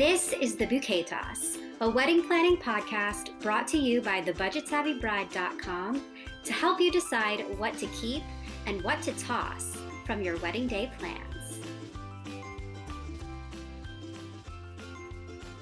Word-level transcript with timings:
This 0.00 0.32
is 0.32 0.56
the 0.56 0.64
Bouquet 0.64 1.02
Toss, 1.02 1.58
a 1.82 1.90
wedding 1.90 2.26
planning 2.26 2.56
podcast 2.56 3.38
brought 3.42 3.68
to 3.68 3.76
you 3.76 4.00
by 4.00 4.22
thebudgetsavvybride.com 4.22 6.02
to 6.42 6.52
help 6.54 6.80
you 6.80 6.90
decide 6.90 7.44
what 7.58 7.76
to 7.76 7.86
keep 7.88 8.22
and 8.64 8.80
what 8.80 9.02
to 9.02 9.12
toss 9.18 9.76
from 10.06 10.22
your 10.22 10.38
wedding 10.38 10.66
day 10.66 10.90
plans. 10.98 11.60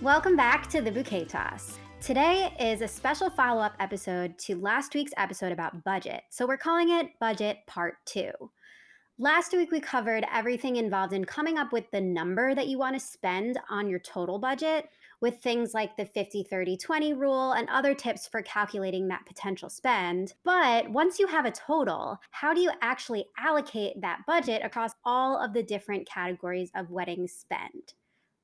Welcome 0.00 0.36
back 0.36 0.70
to 0.70 0.82
the 0.82 0.92
Bouquet 0.92 1.24
Toss. 1.24 1.76
Today 2.00 2.54
is 2.60 2.80
a 2.80 2.86
special 2.86 3.30
follow 3.30 3.60
up 3.60 3.74
episode 3.80 4.38
to 4.38 4.54
last 4.54 4.94
week's 4.94 5.10
episode 5.16 5.50
about 5.50 5.82
budget. 5.82 6.22
So 6.30 6.46
we're 6.46 6.58
calling 6.58 6.90
it 6.90 7.08
Budget 7.18 7.58
Part 7.66 7.96
2. 8.06 8.30
Last 9.20 9.52
week, 9.52 9.72
we 9.72 9.80
covered 9.80 10.24
everything 10.32 10.76
involved 10.76 11.12
in 11.12 11.24
coming 11.24 11.58
up 11.58 11.72
with 11.72 11.90
the 11.90 12.00
number 12.00 12.54
that 12.54 12.68
you 12.68 12.78
want 12.78 12.94
to 12.94 13.04
spend 13.04 13.58
on 13.68 13.90
your 13.90 13.98
total 13.98 14.38
budget, 14.38 14.88
with 15.20 15.40
things 15.40 15.74
like 15.74 15.96
the 15.96 16.06
50 16.06 16.44
30 16.44 16.76
20 16.76 17.14
rule 17.14 17.50
and 17.54 17.68
other 17.68 17.94
tips 17.94 18.28
for 18.28 18.42
calculating 18.42 19.08
that 19.08 19.26
potential 19.26 19.68
spend. 19.68 20.34
But 20.44 20.88
once 20.88 21.18
you 21.18 21.26
have 21.26 21.46
a 21.46 21.50
total, 21.50 22.20
how 22.30 22.54
do 22.54 22.60
you 22.60 22.70
actually 22.80 23.26
allocate 23.36 24.00
that 24.00 24.20
budget 24.24 24.62
across 24.64 24.92
all 25.04 25.36
of 25.36 25.52
the 25.52 25.64
different 25.64 26.06
categories 26.06 26.70
of 26.76 26.92
wedding 26.92 27.26
spend? 27.26 27.94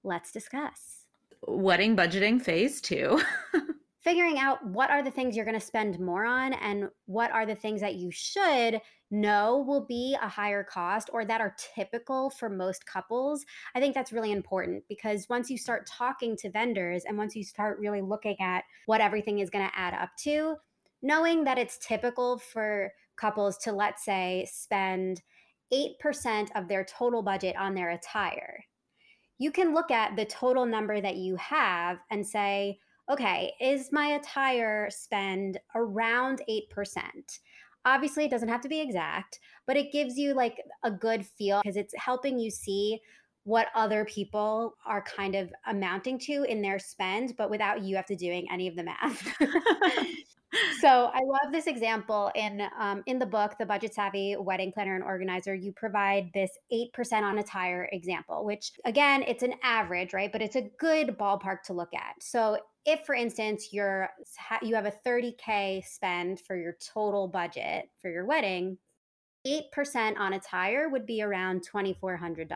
Let's 0.02 0.32
discuss. 0.32 1.04
Wedding 1.46 1.96
budgeting 1.96 2.42
phase 2.42 2.80
two. 2.80 3.22
figuring 4.04 4.38
out 4.38 4.64
what 4.66 4.90
are 4.90 5.02
the 5.02 5.10
things 5.10 5.34
you're 5.34 5.46
going 5.46 5.58
to 5.58 5.66
spend 5.66 5.98
more 5.98 6.26
on 6.26 6.52
and 6.52 6.88
what 7.06 7.30
are 7.32 7.46
the 7.46 7.54
things 7.54 7.80
that 7.80 7.94
you 7.94 8.10
should 8.12 8.80
know 9.10 9.64
will 9.66 9.86
be 9.86 10.14
a 10.20 10.28
higher 10.28 10.62
cost 10.62 11.08
or 11.12 11.24
that 11.24 11.40
are 11.40 11.56
typical 11.74 12.28
for 12.28 12.50
most 12.50 12.84
couples. 12.84 13.44
I 13.74 13.80
think 13.80 13.94
that's 13.94 14.12
really 14.12 14.32
important 14.32 14.84
because 14.88 15.26
once 15.30 15.48
you 15.48 15.56
start 15.56 15.86
talking 15.86 16.36
to 16.38 16.50
vendors 16.50 17.04
and 17.06 17.16
once 17.16 17.34
you 17.34 17.44
start 17.44 17.78
really 17.78 18.02
looking 18.02 18.38
at 18.40 18.64
what 18.86 19.00
everything 19.00 19.38
is 19.38 19.50
going 19.50 19.66
to 19.66 19.78
add 19.78 19.94
up 19.94 20.10
to, 20.24 20.56
knowing 21.00 21.44
that 21.44 21.58
it's 21.58 21.78
typical 21.78 22.38
for 22.38 22.92
couples 23.16 23.56
to, 23.58 23.72
let's 23.72 24.04
say, 24.04 24.46
spend 24.52 25.22
8% 25.72 26.48
of 26.54 26.68
their 26.68 26.84
total 26.84 27.22
budget 27.22 27.56
on 27.56 27.74
their 27.74 27.90
attire. 27.90 28.64
You 29.38 29.50
can 29.50 29.74
look 29.74 29.90
at 29.90 30.14
the 30.16 30.24
total 30.26 30.66
number 30.66 31.00
that 31.00 31.16
you 31.16 31.36
have 31.36 31.98
and 32.10 32.26
say, 32.26 32.78
okay, 33.10 33.52
is 33.60 33.92
my 33.92 34.08
attire 34.08 34.88
spend 34.90 35.58
around 35.74 36.42
8%? 36.48 36.60
Obviously, 37.84 38.24
it 38.24 38.30
doesn't 38.30 38.48
have 38.48 38.62
to 38.62 38.68
be 38.68 38.80
exact, 38.80 39.40
but 39.66 39.76
it 39.76 39.92
gives 39.92 40.16
you 40.16 40.32
like 40.32 40.62
a 40.82 40.90
good 40.90 41.26
feel 41.26 41.60
because 41.62 41.76
it's 41.76 41.94
helping 41.98 42.38
you 42.38 42.50
see 42.50 43.00
what 43.44 43.68
other 43.74 44.06
people 44.06 44.74
are 44.86 45.02
kind 45.02 45.34
of 45.34 45.52
amounting 45.66 46.18
to 46.18 46.44
in 46.44 46.62
their 46.62 46.78
spend, 46.78 47.34
but 47.36 47.50
without 47.50 47.82
you 47.82 47.94
have 47.94 48.06
to 48.06 48.16
doing 48.16 48.46
any 48.50 48.66
of 48.68 48.74
the 48.74 48.82
math. 48.82 49.22
so 50.80 51.10
I 51.12 51.20
love 51.26 51.52
this 51.52 51.66
example 51.66 52.30
in 52.34 52.62
um, 52.78 53.02
in 53.04 53.18
the 53.18 53.26
book, 53.26 53.56
The 53.58 53.66
Budget 53.66 53.92
Savvy 53.92 54.34
Wedding 54.38 54.72
Planner 54.72 54.94
and 54.94 55.04
Organizer. 55.04 55.54
You 55.54 55.72
provide 55.72 56.30
this 56.32 56.50
eight 56.72 56.90
percent 56.94 57.26
on 57.26 57.38
attire 57.38 57.86
example, 57.92 58.46
which 58.46 58.72
again, 58.86 59.22
it's 59.22 59.42
an 59.42 59.54
average, 59.62 60.14
right? 60.14 60.32
But 60.32 60.40
it's 60.40 60.56
a 60.56 60.70
good 60.78 61.18
ballpark 61.18 61.62
to 61.66 61.74
look 61.74 61.92
at. 61.92 62.22
So 62.22 62.58
if 62.86 63.04
for 63.06 63.14
instance 63.14 63.68
you're 63.72 64.08
you 64.62 64.74
have 64.74 64.86
a 64.86 64.92
30k 65.06 65.84
spend 65.84 66.40
for 66.40 66.56
your 66.56 66.76
total 66.84 67.28
budget 67.28 67.86
for 68.00 68.10
your 68.10 68.24
wedding 68.24 68.78
8% 69.46 70.18
on 70.18 70.32
attire 70.32 70.88
would 70.88 71.04
be 71.04 71.20
around 71.20 71.66
$2400 71.70 72.46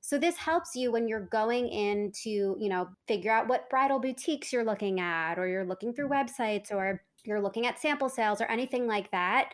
so 0.00 0.18
this 0.18 0.36
helps 0.36 0.74
you 0.74 0.92
when 0.92 1.08
you're 1.08 1.26
going 1.26 1.68
in 1.68 2.12
to 2.22 2.30
you 2.30 2.68
know 2.68 2.88
figure 3.06 3.32
out 3.32 3.48
what 3.48 3.68
bridal 3.70 3.98
boutiques 3.98 4.52
you're 4.52 4.64
looking 4.64 5.00
at 5.00 5.38
or 5.38 5.46
you're 5.46 5.64
looking 5.64 5.92
through 5.92 6.08
mm. 6.08 6.24
websites 6.24 6.72
or 6.72 7.02
you're 7.24 7.42
looking 7.42 7.66
at 7.66 7.78
sample 7.78 8.08
sales 8.08 8.40
or 8.40 8.46
anything 8.46 8.86
like 8.86 9.10
that 9.10 9.52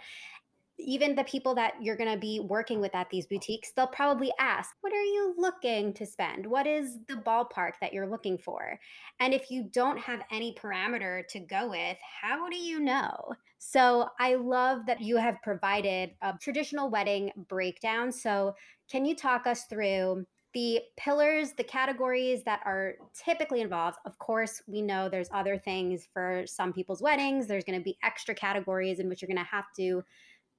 even 0.78 1.14
the 1.14 1.24
people 1.24 1.54
that 1.54 1.74
you're 1.80 1.96
going 1.96 2.12
to 2.12 2.18
be 2.18 2.40
working 2.40 2.80
with 2.80 2.94
at 2.94 3.08
these 3.10 3.26
boutiques, 3.26 3.72
they'll 3.74 3.86
probably 3.86 4.32
ask, 4.38 4.70
What 4.82 4.92
are 4.92 5.02
you 5.02 5.34
looking 5.38 5.92
to 5.94 6.06
spend? 6.06 6.46
What 6.46 6.66
is 6.66 6.98
the 7.08 7.14
ballpark 7.14 7.72
that 7.80 7.92
you're 7.92 8.08
looking 8.08 8.38
for? 8.38 8.78
And 9.20 9.32
if 9.32 9.50
you 9.50 9.68
don't 9.72 9.98
have 9.98 10.22
any 10.30 10.54
parameter 10.54 11.26
to 11.28 11.40
go 11.40 11.70
with, 11.70 11.96
how 12.22 12.48
do 12.48 12.56
you 12.56 12.80
know? 12.80 13.32
So 13.58 14.08
I 14.20 14.34
love 14.34 14.80
that 14.86 15.00
you 15.00 15.16
have 15.16 15.42
provided 15.42 16.10
a 16.22 16.34
traditional 16.40 16.90
wedding 16.90 17.32
breakdown. 17.48 18.12
So, 18.12 18.54
can 18.90 19.04
you 19.04 19.16
talk 19.16 19.46
us 19.46 19.64
through? 19.64 20.24
The 20.54 20.80
pillars, 20.96 21.52
the 21.52 21.64
categories 21.64 22.42
that 22.44 22.60
are 22.64 22.94
typically 23.14 23.60
involved. 23.60 23.98
Of 24.06 24.18
course, 24.18 24.62
we 24.66 24.80
know 24.80 25.06
there's 25.06 25.28
other 25.30 25.58
things 25.58 26.08
for 26.14 26.44
some 26.46 26.72
people's 26.72 27.02
weddings. 27.02 27.46
There's 27.46 27.64
going 27.64 27.78
to 27.78 27.84
be 27.84 27.98
extra 28.02 28.34
categories 28.34 28.98
in 28.98 29.06
which 29.08 29.20
you're 29.20 29.26
going 29.26 29.36
to 29.36 29.50
have 29.50 29.66
to 29.76 30.02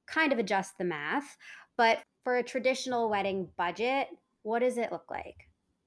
kind 0.08 0.34
of 0.34 0.40
adjust 0.40 0.78
the 0.78 0.84
math. 0.84 1.38
But 1.78 2.00
for 2.24 2.38
a 2.38 2.44
traditional 2.44 3.10
wedding 3.10 3.50
budget, 3.58 4.08
what 4.44 4.60
does 4.60 4.78
it 4.78 4.92
look 4.92 5.12
like? 5.12 5.36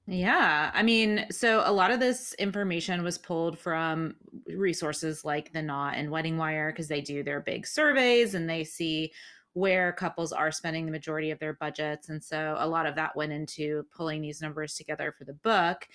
Yeah. 0.07 0.71
I 0.73 0.83
mean, 0.83 1.25
so 1.29 1.63
a 1.65 1.71
lot 1.71 1.91
of 1.91 1.99
this 1.99 2.33
information 2.33 3.03
was 3.03 3.17
pulled 3.17 3.59
from 3.59 4.15
resources 4.47 5.23
like 5.23 5.53
The 5.53 5.61
Knot 5.61 5.93
and 5.95 6.09
Wedding 6.09 6.37
Wire 6.37 6.71
because 6.71 6.87
they 6.87 7.01
do 7.01 7.23
their 7.23 7.39
big 7.39 7.67
surveys 7.67 8.33
and 8.33 8.49
they 8.49 8.63
see 8.63 9.11
where 9.53 9.91
couples 9.91 10.31
are 10.31 10.51
spending 10.51 10.85
the 10.85 10.91
majority 10.91 11.29
of 11.29 11.39
their 11.39 11.53
budgets. 11.53 12.09
And 12.09 12.23
so 12.23 12.55
a 12.57 12.67
lot 12.67 12.85
of 12.85 12.95
that 12.95 13.15
went 13.15 13.33
into 13.33 13.85
pulling 13.95 14.21
these 14.21 14.41
numbers 14.41 14.75
together 14.75 15.13
for 15.17 15.25
the 15.25 15.33
book. 15.33 15.87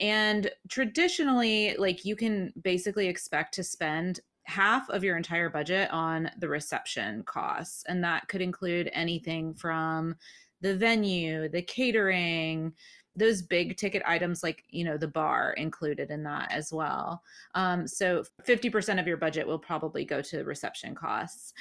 And 0.00 0.50
traditionally, 0.68 1.76
like 1.78 2.04
you 2.04 2.16
can 2.16 2.52
basically 2.60 3.06
expect 3.06 3.54
to 3.54 3.64
spend 3.64 4.20
half 4.46 4.88
of 4.90 5.04
your 5.04 5.16
entire 5.16 5.50
budget 5.50 5.90
on 5.90 6.30
the 6.38 6.48
reception 6.48 7.22
costs. 7.24 7.84
And 7.88 8.02
that 8.04 8.28
could 8.28 8.40
include 8.40 8.90
anything 8.92 9.54
from 9.54 10.14
the 10.60 10.76
venue, 10.76 11.48
the 11.48 11.62
catering, 11.62 12.72
those 13.16 13.42
big 13.42 13.76
ticket 13.76 14.02
items 14.04 14.42
like 14.42 14.62
you 14.68 14.84
know 14.84 14.98
the 14.98 15.08
bar 15.08 15.54
included 15.56 16.10
in 16.10 16.22
that 16.22 16.52
as 16.52 16.72
well 16.72 17.22
um, 17.54 17.86
so 17.86 18.22
50% 18.46 19.00
of 19.00 19.06
your 19.06 19.16
budget 19.16 19.46
will 19.46 19.58
probably 19.58 20.04
go 20.04 20.20
to 20.20 20.44
reception 20.44 20.94
costs 20.94 21.54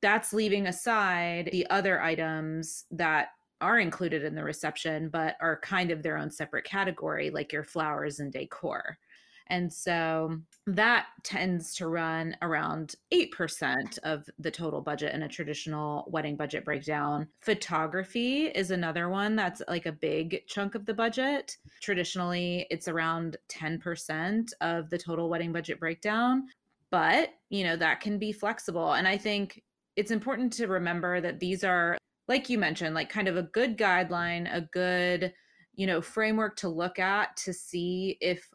that's 0.00 0.32
leaving 0.32 0.68
aside 0.68 1.48
the 1.50 1.68
other 1.70 2.00
items 2.00 2.84
that 2.92 3.30
are 3.60 3.80
included 3.80 4.22
in 4.22 4.34
the 4.34 4.44
reception 4.44 5.08
but 5.08 5.36
are 5.40 5.58
kind 5.60 5.90
of 5.90 6.02
their 6.02 6.18
own 6.18 6.30
separate 6.30 6.64
category 6.64 7.30
like 7.30 7.52
your 7.52 7.64
flowers 7.64 8.20
and 8.20 8.32
decor 8.32 8.96
and 9.48 9.72
so 9.72 10.38
that 10.66 11.06
tends 11.22 11.74
to 11.76 11.86
run 11.86 12.36
around 12.42 12.96
8% 13.12 13.98
of 14.02 14.28
the 14.38 14.50
total 14.50 14.80
budget 14.80 15.14
in 15.14 15.22
a 15.22 15.28
traditional 15.28 16.04
wedding 16.08 16.36
budget 16.36 16.64
breakdown. 16.64 17.28
Photography 17.40 18.46
is 18.46 18.70
another 18.70 19.08
one 19.08 19.36
that's 19.36 19.62
like 19.68 19.86
a 19.86 19.92
big 19.92 20.42
chunk 20.48 20.74
of 20.74 20.84
the 20.86 20.94
budget. 20.94 21.56
Traditionally, 21.80 22.66
it's 22.70 22.88
around 22.88 23.36
10% 23.48 24.52
of 24.60 24.90
the 24.90 24.98
total 24.98 25.28
wedding 25.28 25.52
budget 25.52 25.78
breakdown, 25.78 26.48
but 26.90 27.30
you 27.50 27.62
know, 27.62 27.76
that 27.76 28.00
can 28.00 28.18
be 28.18 28.32
flexible. 28.32 28.94
And 28.94 29.06
I 29.06 29.16
think 29.16 29.62
it's 29.94 30.10
important 30.10 30.52
to 30.54 30.66
remember 30.66 31.20
that 31.20 31.40
these 31.40 31.62
are 31.64 31.96
like 32.28 32.50
you 32.50 32.58
mentioned, 32.58 32.94
like 32.94 33.08
kind 33.08 33.28
of 33.28 33.36
a 33.36 33.44
good 33.44 33.78
guideline, 33.78 34.52
a 34.52 34.62
good 34.62 35.32
you 35.74 35.86
know 35.86 36.00
framework 36.00 36.56
to 36.56 36.68
look 36.68 36.98
at 36.98 37.36
to 37.36 37.52
see 37.52 38.16
if 38.20 38.48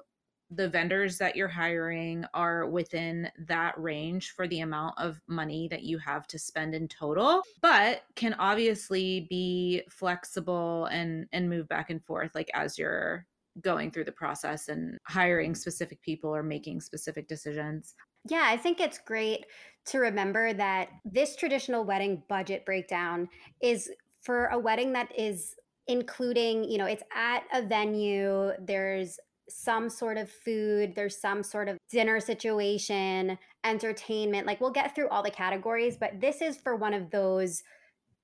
the 0.54 0.70
vendors 0.70 1.18
that 1.18 1.36
you're 1.36 1.48
hiring 1.48 2.26
are 2.34 2.68
within 2.68 3.32
that 3.48 3.74
range 3.80 4.32
for 4.32 4.48
the 4.48 4.60
amount 4.60 4.94
of 4.98 5.22
money 5.28 5.68
that 5.70 5.84
you 5.84 5.98
have 5.98 6.28
to 6.28 6.38
spend 6.38 6.76
in 6.76 6.88
total 6.88 7.42
but 7.62 8.04
can 8.16 8.34
obviously 8.36 9.28
be 9.30 9.82
flexible 9.90 10.86
and 10.86 11.26
and 11.32 11.50
move 11.50 11.68
back 11.68 11.90
and 11.90 12.04
forth 12.04 12.32
like 12.36 12.50
as 12.54 12.78
you're 12.78 13.26
going 13.60 13.92
through 13.92 14.06
the 14.06 14.12
process 14.12 14.70
and 14.70 14.98
hiring 15.08 15.54
specific 15.54 16.02
people 16.02 16.34
or 16.34 16.44
making 16.44 16.80
specific 16.80 17.28
decisions. 17.28 17.96
Yeah, 18.30 18.44
I 18.46 18.56
think 18.56 18.80
it's 18.80 18.98
great 18.98 19.46
to 19.88 19.98
remember 19.98 20.54
that 20.54 20.90
this 21.04 21.36
traditional 21.36 21.84
wedding 21.84 22.24
budget 22.30 22.66
breakdown 22.66 23.28
is 23.62 23.90
for 24.22 24.46
a 24.48 24.60
wedding 24.60 24.94
that 24.94 25.12
is 25.18 25.56
including, 25.88 26.64
you 26.64 26.78
know, 26.78 26.86
it's 26.86 27.04
at 27.14 27.44
a 27.54 27.64
venue, 27.64 28.52
there's 28.60 29.20
some 29.52 29.90
sort 29.90 30.18
of 30.18 30.30
food, 30.30 30.94
there's 30.96 31.20
some 31.20 31.44
sort 31.44 31.70
of 31.70 31.78
dinner 31.90 32.20
situation, 32.20 33.38
entertainment. 33.64 34.48
Like 34.48 34.62
we'll 34.62 34.72
get 34.72 34.96
through 34.96 35.10
all 35.10 35.24
the 35.24 35.32
categories, 35.32 35.98
but 35.98 36.20
this 36.20 36.42
is 36.42 36.58
for 36.58 36.76
one 36.76 36.94
of 36.94 37.12
those 37.12 37.64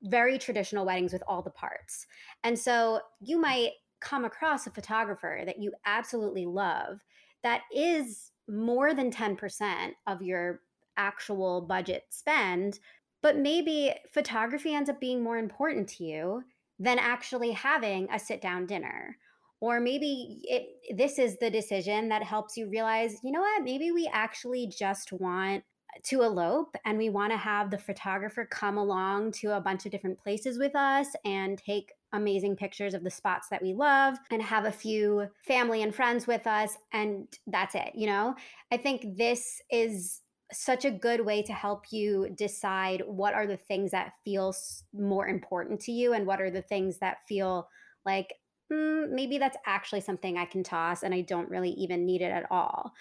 very 0.03 0.37
traditional 0.37 0.85
weddings 0.85 1.13
with 1.13 1.23
all 1.27 1.41
the 1.41 1.49
parts. 1.49 2.05
And 2.43 2.57
so 2.57 3.01
you 3.19 3.39
might 3.39 3.71
come 3.99 4.25
across 4.25 4.67
a 4.67 4.71
photographer 4.71 5.41
that 5.45 5.59
you 5.59 5.71
absolutely 5.85 6.45
love 6.45 6.99
that 7.43 7.61
is 7.73 8.31
more 8.47 8.93
than 8.93 9.11
10% 9.11 9.91
of 10.05 10.21
your 10.21 10.61
actual 10.97 11.61
budget 11.61 12.05
spend, 12.09 12.79
but 13.21 13.37
maybe 13.37 13.93
photography 14.11 14.73
ends 14.73 14.89
up 14.89 14.99
being 14.99 15.23
more 15.23 15.37
important 15.37 15.87
to 15.89 16.03
you 16.03 16.43
than 16.79 16.99
actually 16.99 17.51
having 17.51 18.07
a 18.11 18.19
sit 18.19 18.41
down 18.41 18.65
dinner 18.65 19.17
or 19.59 19.79
maybe 19.79 20.39
it, 20.43 20.97
this 20.97 21.17
is 21.17 21.37
the 21.37 21.49
decision 21.49 22.09
that 22.09 22.23
helps 22.23 22.57
you 22.57 22.69
realize, 22.69 23.17
you 23.23 23.31
know 23.31 23.41
what, 23.41 23.63
maybe 23.63 23.91
we 23.91 24.09
actually 24.11 24.67
just 24.67 25.11
want 25.11 25.63
to 26.03 26.21
elope 26.21 26.75
and 26.85 26.97
we 26.97 27.09
want 27.09 27.31
to 27.31 27.37
have 27.37 27.71
the 27.71 27.77
photographer 27.77 28.45
come 28.45 28.77
along 28.77 29.31
to 29.31 29.55
a 29.55 29.61
bunch 29.61 29.85
of 29.85 29.91
different 29.91 30.19
places 30.19 30.59
with 30.59 30.75
us 30.75 31.07
and 31.25 31.57
take 31.57 31.91
amazing 32.13 32.55
pictures 32.55 32.93
of 32.93 33.03
the 33.03 33.09
spots 33.09 33.49
that 33.49 33.61
we 33.61 33.73
love 33.73 34.17
and 34.31 34.41
have 34.41 34.65
a 34.65 34.71
few 34.71 35.27
family 35.45 35.81
and 35.81 35.93
friends 35.95 36.27
with 36.27 36.45
us 36.47 36.77
and 36.93 37.27
that's 37.47 37.75
it 37.75 37.91
you 37.95 38.05
know? 38.07 38.35
I 38.71 38.77
think 38.77 39.17
this 39.17 39.61
is 39.71 40.21
such 40.53 40.85
a 40.85 40.91
good 40.91 41.25
way 41.25 41.41
to 41.41 41.51
help 41.51 41.85
you 41.91 42.29
decide 42.37 43.01
what 43.05 43.33
are 43.33 43.47
the 43.47 43.57
things 43.57 43.91
that 43.91 44.13
feel 44.23 44.55
more 44.93 45.27
important 45.27 45.81
to 45.81 45.91
you 45.91 46.13
and 46.13 46.25
what 46.25 46.41
are 46.41 46.51
the 46.51 46.61
things 46.61 46.99
that 46.99 47.17
feel 47.27 47.67
like 48.05 48.33
mm, 48.71 49.09
maybe 49.09 49.37
that's 49.37 49.57
actually 49.65 50.01
something 50.01 50.37
I 50.37 50.45
can 50.45 50.63
toss 50.63 51.03
and 51.03 51.13
I 51.13 51.21
don't 51.21 51.49
really 51.49 51.71
even 51.71 52.05
need 52.05 52.21
it 52.21 52.31
at 52.31 52.45
all. 52.51 52.93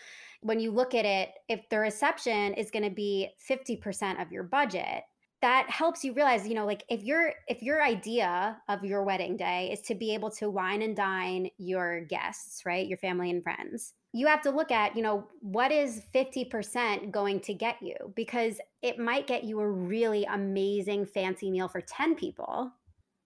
When 0.42 0.60
you 0.60 0.70
look 0.70 0.94
at 0.94 1.04
it, 1.04 1.30
if 1.48 1.68
the 1.70 1.78
reception 1.78 2.54
is 2.54 2.70
going 2.70 2.84
to 2.84 2.90
be 2.90 3.30
50% 3.48 4.20
of 4.20 4.30
your 4.30 4.44
budget, 4.44 5.02
that 5.42 5.68
helps 5.68 6.02
you 6.02 6.12
realize, 6.14 6.48
you 6.48 6.54
know, 6.54 6.64
like 6.64 6.84
if 6.88 7.02
your 7.02 7.32
if 7.46 7.62
your 7.62 7.82
idea 7.82 8.56
of 8.68 8.84
your 8.84 9.04
wedding 9.04 9.36
day 9.36 9.70
is 9.70 9.80
to 9.82 9.94
be 9.94 10.14
able 10.14 10.30
to 10.30 10.48
wine 10.48 10.82
and 10.82 10.96
dine 10.96 11.50
your 11.58 12.00
guests, 12.00 12.64
right? 12.64 12.86
Your 12.86 12.98
family 12.98 13.30
and 13.30 13.42
friends. 13.42 13.92
You 14.12 14.26
have 14.28 14.40
to 14.42 14.50
look 14.50 14.70
at, 14.70 14.96
you 14.96 15.02
know, 15.02 15.26
what 15.40 15.70
is 15.70 16.00
50% 16.14 17.10
going 17.10 17.38
to 17.40 17.52
get 17.52 17.76
you 17.82 17.94
because 18.14 18.58
it 18.80 18.98
might 18.98 19.26
get 19.26 19.44
you 19.44 19.60
a 19.60 19.70
really 19.70 20.24
amazing 20.24 21.04
fancy 21.04 21.50
meal 21.50 21.68
for 21.68 21.82
10 21.82 22.14
people, 22.14 22.72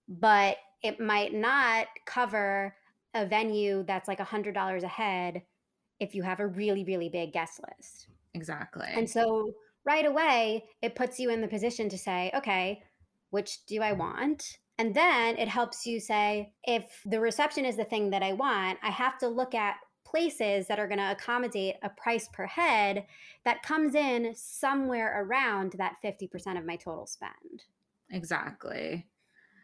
but 0.09 0.57
it 0.82 1.00
might 1.00 1.35
not 1.35 1.87
cover 2.06 2.75
a 3.15 3.27
venue 3.27 3.85
that's 3.87 4.09
like 4.09 4.21
a 4.21 4.25
hundred 4.25 4.55
dollars 4.55 4.82
a 4.82 4.88
head 4.88 5.43
if 5.99 6.15
you 6.15 6.23
have 6.23 6.41
a 6.41 6.47
really 6.47 6.85
really 6.85 7.09
big 7.09 7.32
guest 7.32 7.61
list. 7.69 8.09
Exactly. 8.35 8.87
and 8.93 9.09
so 9.11 9.53
right 9.85 10.06
away 10.06 10.65
it 10.82 10.94
puts 10.94 11.19
you 11.19 11.31
in 11.31 11.41
the 11.41 11.49
position 11.49 11.88
to 11.88 11.99
say 11.99 12.31
okay 12.35 12.82
which 13.31 13.65
do 13.67 13.81
i 13.81 13.93
want? 13.93 14.59
And 14.79 14.94
then 14.94 15.37
it 15.37 15.49
helps 15.49 15.85
you 15.85 16.00
say 16.00 16.55
if 16.65 16.85
the 17.05 17.21
reception 17.21 17.67
is 17.67 17.76
the 17.76 17.85
thing 17.85 18.11
that 18.11 18.23
i 18.23 18.33
want 18.33 18.79
i 18.83 18.91
have 18.91 19.19
to 19.19 19.29
look 19.29 19.55
at 19.55 19.76
places 20.05 20.67
that 20.67 20.79
are 20.79 20.88
going 20.88 20.99
to 20.99 21.11
accommodate 21.12 21.76
a 21.83 21.91
price 21.91 22.29
per 22.33 22.47
head 22.47 23.06
that 23.44 23.62
comes 23.62 23.94
in 23.94 24.33
somewhere 24.35 25.23
around 25.25 25.75
that 25.79 25.94
50% 26.05 26.59
of 26.59 26.67
my 26.67 26.75
total 26.75 27.06
spend. 27.06 27.65
Exactly 28.11 29.06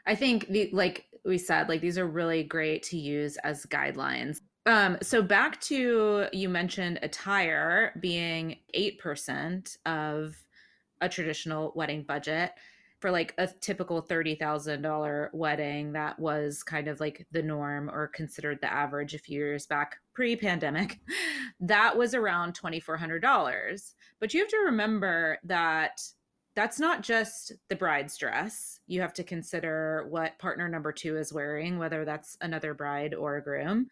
I 0.06 0.14
think 0.14 0.49
the 0.49 0.70
like 0.73 1.06
we 1.25 1.38
said, 1.38 1.69
like 1.69 1.81
these 1.81 1.99
are 1.99 2.06
really 2.06 2.43
great 2.43 2.82
to 2.85 2.97
use 2.97 3.37
as 3.38 3.67
guidelines. 3.67 4.38
Um, 4.64 4.99
so 5.03 5.23
back 5.23 5.61
to 5.62 6.26
you 6.32 6.49
mentioned 6.49 6.99
attire 7.03 7.93
being 8.00 8.56
eight 8.75 8.99
percent 8.99 9.76
of 9.87 10.37
a 11.00 11.08
traditional 11.08 11.73
wedding 11.75 12.03
budget. 12.03 12.53
For 13.00 13.11
like 13.11 13.35
a 13.37 13.47
typical 13.47 14.03
$30,000 14.03 15.29
wedding 15.35 15.93
that 15.93 16.19
was 16.19 16.62
kind 16.62 16.88
of 16.88 16.99
like 16.99 17.26
the 17.31 17.43
norm 17.43 17.91
or 17.91 18.08
considered 18.08 18.58
the 18.62 18.73
average 18.73 19.12
a 19.12 19.19
few 19.19 19.38
years 19.38 19.67
back 19.67 19.99
pre-pandemic. 20.14 20.99
That 21.61 21.97
was 21.97 22.14
around 22.14 22.58
$2400 22.58 23.93
but 24.20 24.32
you 24.32 24.41
have 24.41 24.49
to 24.49 24.58
remember 24.67 25.38
that 25.44 26.00
that's 26.56 26.81
not 26.81 27.03
just 27.03 27.53
the 27.69 27.76
bride's 27.76 28.17
dress. 28.17 28.81
You 28.87 29.03
have 29.03 29.12
to 29.14 29.23
consider 29.23 30.06
what 30.08 30.38
partner 30.38 30.69
number 30.69 30.91
two 30.91 31.19
is 31.19 31.32
wearing, 31.32 31.79
whether 31.79 32.05
that's 32.06 32.38
another 32.41 32.73
bride 32.73 33.14
or 33.14 33.37
a 33.37 33.43
groom. 33.43 33.88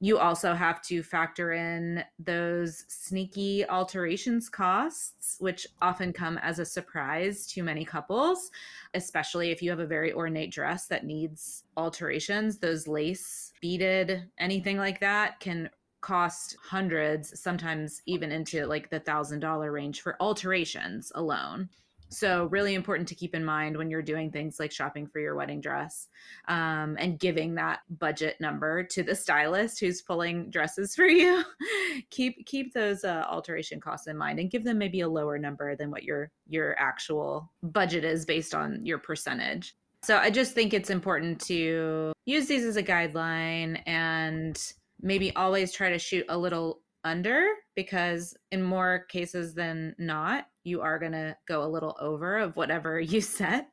You 0.00 0.18
also 0.18 0.54
have 0.54 0.82
to 0.82 1.04
factor 1.04 1.52
in 1.52 2.04
those 2.18 2.84
sneaky 2.88 3.64
alterations 3.66 4.48
costs, 4.48 5.36
which 5.38 5.68
often 5.80 6.12
come 6.12 6.36
as 6.38 6.58
a 6.58 6.64
surprise 6.64 7.46
to 7.52 7.62
many 7.62 7.84
couples, 7.84 8.50
especially 8.94 9.52
if 9.52 9.62
you 9.62 9.70
have 9.70 9.78
a 9.78 9.86
very 9.86 10.12
ornate 10.12 10.50
dress 10.50 10.86
that 10.88 11.06
needs 11.06 11.62
alterations. 11.76 12.58
Those 12.58 12.88
lace, 12.88 13.52
beaded, 13.60 14.24
anything 14.36 14.78
like 14.78 14.98
that 14.98 15.38
can 15.38 15.70
cost 16.00 16.56
hundreds, 16.60 17.40
sometimes 17.40 18.02
even 18.04 18.32
into 18.32 18.66
like 18.66 18.90
the 18.90 19.00
thousand 19.00 19.40
dollar 19.40 19.70
range 19.70 20.02
for 20.02 20.20
alterations 20.20 21.12
alone. 21.14 21.68
So, 22.10 22.44
really 22.46 22.74
important 22.74 23.08
to 23.08 23.14
keep 23.14 23.34
in 23.34 23.44
mind 23.44 23.76
when 23.76 23.90
you're 23.90 24.02
doing 24.02 24.30
things 24.30 24.60
like 24.60 24.70
shopping 24.70 25.06
for 25.06 25.18
your 25.18 25.34
wedding 25.34 25.60
dress 25.60 26.08
um, 26.48 26.96
and 26.98 27.18
giving 27.18 27.54
that 27.56 27.80
budget 27.98 28.36
number 28.40 28.84
to 28.84 29.02
the 29.02 29.14
stylist 29.14 29.80
who's 29.80 30.02
pulling 30.02 30.50
dresses 30.50 30.94
for 30.94 31.06
you. 31.06 31.42
keep 32.10 32.46
keep 32.46 32.72
those 32.72 33.04
uh, 33.04 33.24
alteration 33.28 33.80
costs 33.80 34.06
in 34.06 34.16
mind 34.16 34.38
and 34.38 34.50
give 34.50 34.64
them 34.64 34.78
maybe 34.78 35.00
a 35.00 35.08
lower 35.08 35.38
number 35.38 35.74
than 35.76 35.90
what 35.90 36.04
your 36.04 36.30
your 36.48 36.78
actual 36.78 37.50
budget 37.62 38.04
is 38.04 38.24
based 38.24 38.54
on 38.54 38.84
your 38.84 38.98
percentage. 38.98 39.74
So, 40.04 40.18
I 40.18 40.30
just 40.30 40.52
think 40.52 40.72
it's 40.72 40.90
important 40.90 41.40
to 41.46 42.12
use 42.26 42.46
these 42.46 42.64
as 42.64 42.76
a 42.76 42.82
guideline 42.82 43.80
and 43.86 44.60
maybe 45.00 45.34
always 45.36 45.72
try 45.72 45.90
to 45.90 45.98
shoot 45.98 46.24
a 46.28 46.38
little 46.38 46.80
under 47.04 47.46
because 47.76 48.34
in 48.50 48.62
more 48.62 49.04
cases 49.08 49.54
than 49.54 49.94
not 49.98 50.46
you 50.64 50.80
are 50.80 50.98
going 50.98 51.12
to 51.12 51.36
go 51.46 51.62
a 51.62 51.68
little 51.68 51.94
over 52.00 52.38
of 52.38 52.56
whatever 52.56 52.98
you 53.12 53.20
set. 53.20 53.68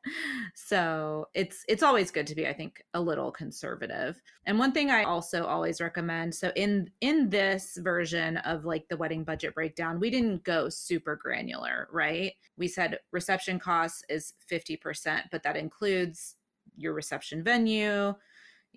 So 0.54 1.28
it's 1.34 1.64
it's 1.66 1.82
always 1.82 2.10
good 2.10 2.26
to 2.26 2.34
be 2.34 2.46
i 2.46 2.52
think 2.52 2.82
a 2.94 3.00
little 3.00 3.32
conservative. 3.32 4.20
And 4.46 4.58
one 4.58 4.72
thing 4.72 4.90
i 4.90 5.04
also 5.04 5.44
always 5.44 5.80
recommend 5.80 6.34
so 6.34 6.52
in 6.56 6.90
in 7.00 7.30
this 7.30 7.78
version 7.80 8.36
of 8.38 8.64
like 8.64 8.86
the 8.88 8.96
wedding 8.96 9.24
budget 9.24 9.54
breakdown 9.54 9.98
we 9.98 10.10
didn't 10.10 10.44
go 10.44 10.68
super 10.68 11.16
granular 11.16 11.88
right? 11.90 12.32
We 12.56 12.68
said 12.68 12.98
reception 13.12 13.58
costs 13.58 14.04
is 14.08 14.34
50% 14.50 15.22
but 15.30 15.42
that 15.42 15.56
includes 15.56 16.36
your 16.76 16.92
reception 16.92 17.42
venue 17.42 18.14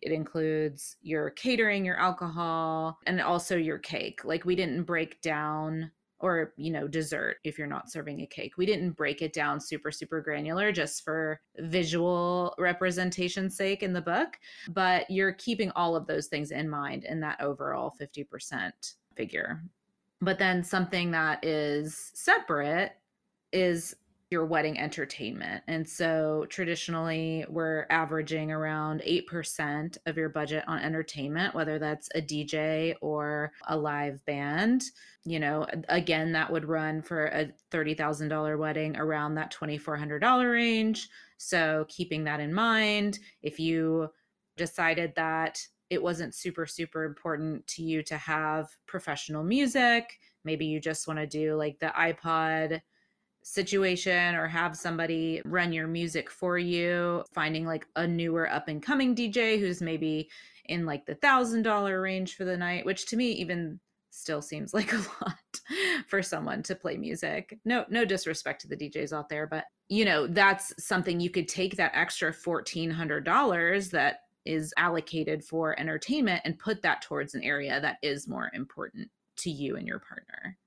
it 0.01 0.11
includes 0.11 0.97
your 1.01 1.31
catering, 1.31 1.85
your 1.85 1.97
alcohol, 1.97 2.99
and 3.05 3.21
also 3.21 3.55
your 3.55 3.79
cake. 3.79 4.25
Like 4.25 4.45
we 4.45 4.55
didn't 4.55 4.83
break 4.83 5.21
down 5.21 5.91
or 6.19 6.53
you 6.55 6.71
know 6.71 6.87
dessert 6.87 7.37
if 7.43 7.57
you're 7.57 7.67
not 7.67 7.91
serving 7.91 8.21
a 8.21 8.25
cake 8.25 8.57
we 8.57 8.65
didn't 8.65 8.91
break 8.91 9.21
it 9.21 9.33
down 9.33 9.59
super 9.59 9.91
super 9.91 10.21
granular 10.21 10.71
just 10.71 11.03
for 11.03 11.41
visual 11.57 12.55
representation 12.57 13.49
sake 13.49 13.83
in 13.83 13.93
the 13.93 14.01
book 14.01 14.39
but 14.69 15.09
you're 15.11 15.33
keeping 15.33 15.71
all 15.75 15.95
of 15.95 16.07
those 16.07 16.27
things 16.27 16.51
in 16.51 16.69
mind 16.69 17.03
in 17.03 17.19
that 17.19 17.39
overall 17.41 17.93
50% 17.99 18.71
figure 19.15 19.61
but 20.21 20.39
then 20.39 20.63
something 20.63 21.11
that 21.11 21.43
is 21.43 22.11
separate 22.13 22.93
is 23.51 23.95
your 24.31 24.45
wedding 24.45 24.79
entertainment. 24.79 25.63
And 25.67 25.87
so 25.87 26.47
traditionally, 26.49 27.45
we're 27.47 27.85
averaging 27.89 28.51
around 28.51 29.01
8% 29.07 29.97
of 30.07 30.17
your 30.17 30.29
budget 30.29 30.63
on 30.67 30.79
entertainment, 30.79 31.53
whether 31.53 31.77
that's 31.77 32.09
a 32.15 32.21
DJ 32.21 32.95
or 33.01 33.51
a 33.67 33.77
live 33.77 34.25
band. 34.25 34.83
You 35.25 35.39
know, 35.39 35.67
again, 35.89 36.31
that 36.31 36.51
would 36.51 36.65
run 36.65 37.01
for 37.03 37.27
a 37.27 37.51
$30,000 37.71 38.57
wedding 38.57 38.97
around 38.97 39.35
that 39.35 39.53
$2,400 39.53 40.51
range. 40.51 41.07
So 41.37 41.85
keeping 41.87 42.23
that 42.23 42.39
in 42.39 42.53
mind, 42.53 43.19
if 43.43 43.59
you 43.59 44.09
decided 44.57 45.13
that 45.15 45.59
it 45.91 46.01
wasn't 46.01 46.33
super, 46.33 46.65
super 46.65 47.03
important 47.03 47.65
to 47.67 47.83
you 47.83 48.01
to 48.03 48.17
have 48.17 48.69
professional 48.87 49.43
music, 49.43 50.17
maybe 50.43 50.65
you 50.65 50.79
just 50.79 51.07
want 51.07 51.19
to 51.19 51.27
do 51.27 51.55
like 51.55 51.77
the 51.79 51.93
iPod 51.97 52.81
situation 53.45 54.33
or 54.33 54.47
have 54.47 54.75
somebody 54.75 55.39
run 55.45 55.71
your 55.71 55.85
music 55.85 56.31
for 56.31 56.57
you, 56.57 57.23
finding 57.31 57.63
like 57.63 57.85
a 57.95 58.07
newer 58.07 58.49
up 58.51 58.67
and 58.67 58.81
coming 58.81 59.15
DJ 59.15 59.59
who's 59.59 59.83
maybe 59.83 60.27
in 60.65 60.83
like 60.83 61.05
the 61.05 61.13
thousand 61.13 61.61
dollar 61.61 62.01
range 62.01 62.35
for 62.35 62.43
the 62.43 62.57
night, 62.57 62.85
which 62.85 63.05
to 63.05 63.15
me 63.15 63.31
even 63.33 63.79
still 64.09 64.41
seems 64.41 64.73
like 64.73 64.91
a 64.93 64.97
lot 65.21 65.37
for 66.07 66.23
someone 66.23 66.63
to 66.63 66.75
play 66.75 66.97
music. 66.97 67.59
No 67.65 67.85
no 67.87 68.03
disrespect 68.03 68.61
to 68.61 68.67
the 68.67 68.75
DJs 68.75 69.13
out 69.13 69.29
there, 69.29 69.45
but 69.45 69.65
you 69.89 70.05
know, 70.05 70.25
that's 70.25 70.73
something 70.83 71.19
you 71.19 71.29
could 71.29 71.47
take 71.47 71.77
that 71.77 71.91
extra 71.93 72.33
$1400 72.33 73.91
that 73.91 74.21
is 74.43 74.73
allocated 74.75 75.43
for 75.43 75.79
entertainment 75.79 76.41
and 76.45 76.57
put 76.57 76.81
that 76.81 77.03
towards 77.03 77.35
an 77.35 77.43
area 77.43 77.79
that 77.79 77.97
is 78.01 78.27
more 78.27 78.49
important 78.55 79.07
to 79.37 79.51
you 79.51 79.75
and 79.75 79.87
your 79.87 79.99
partner. 79.99 80.57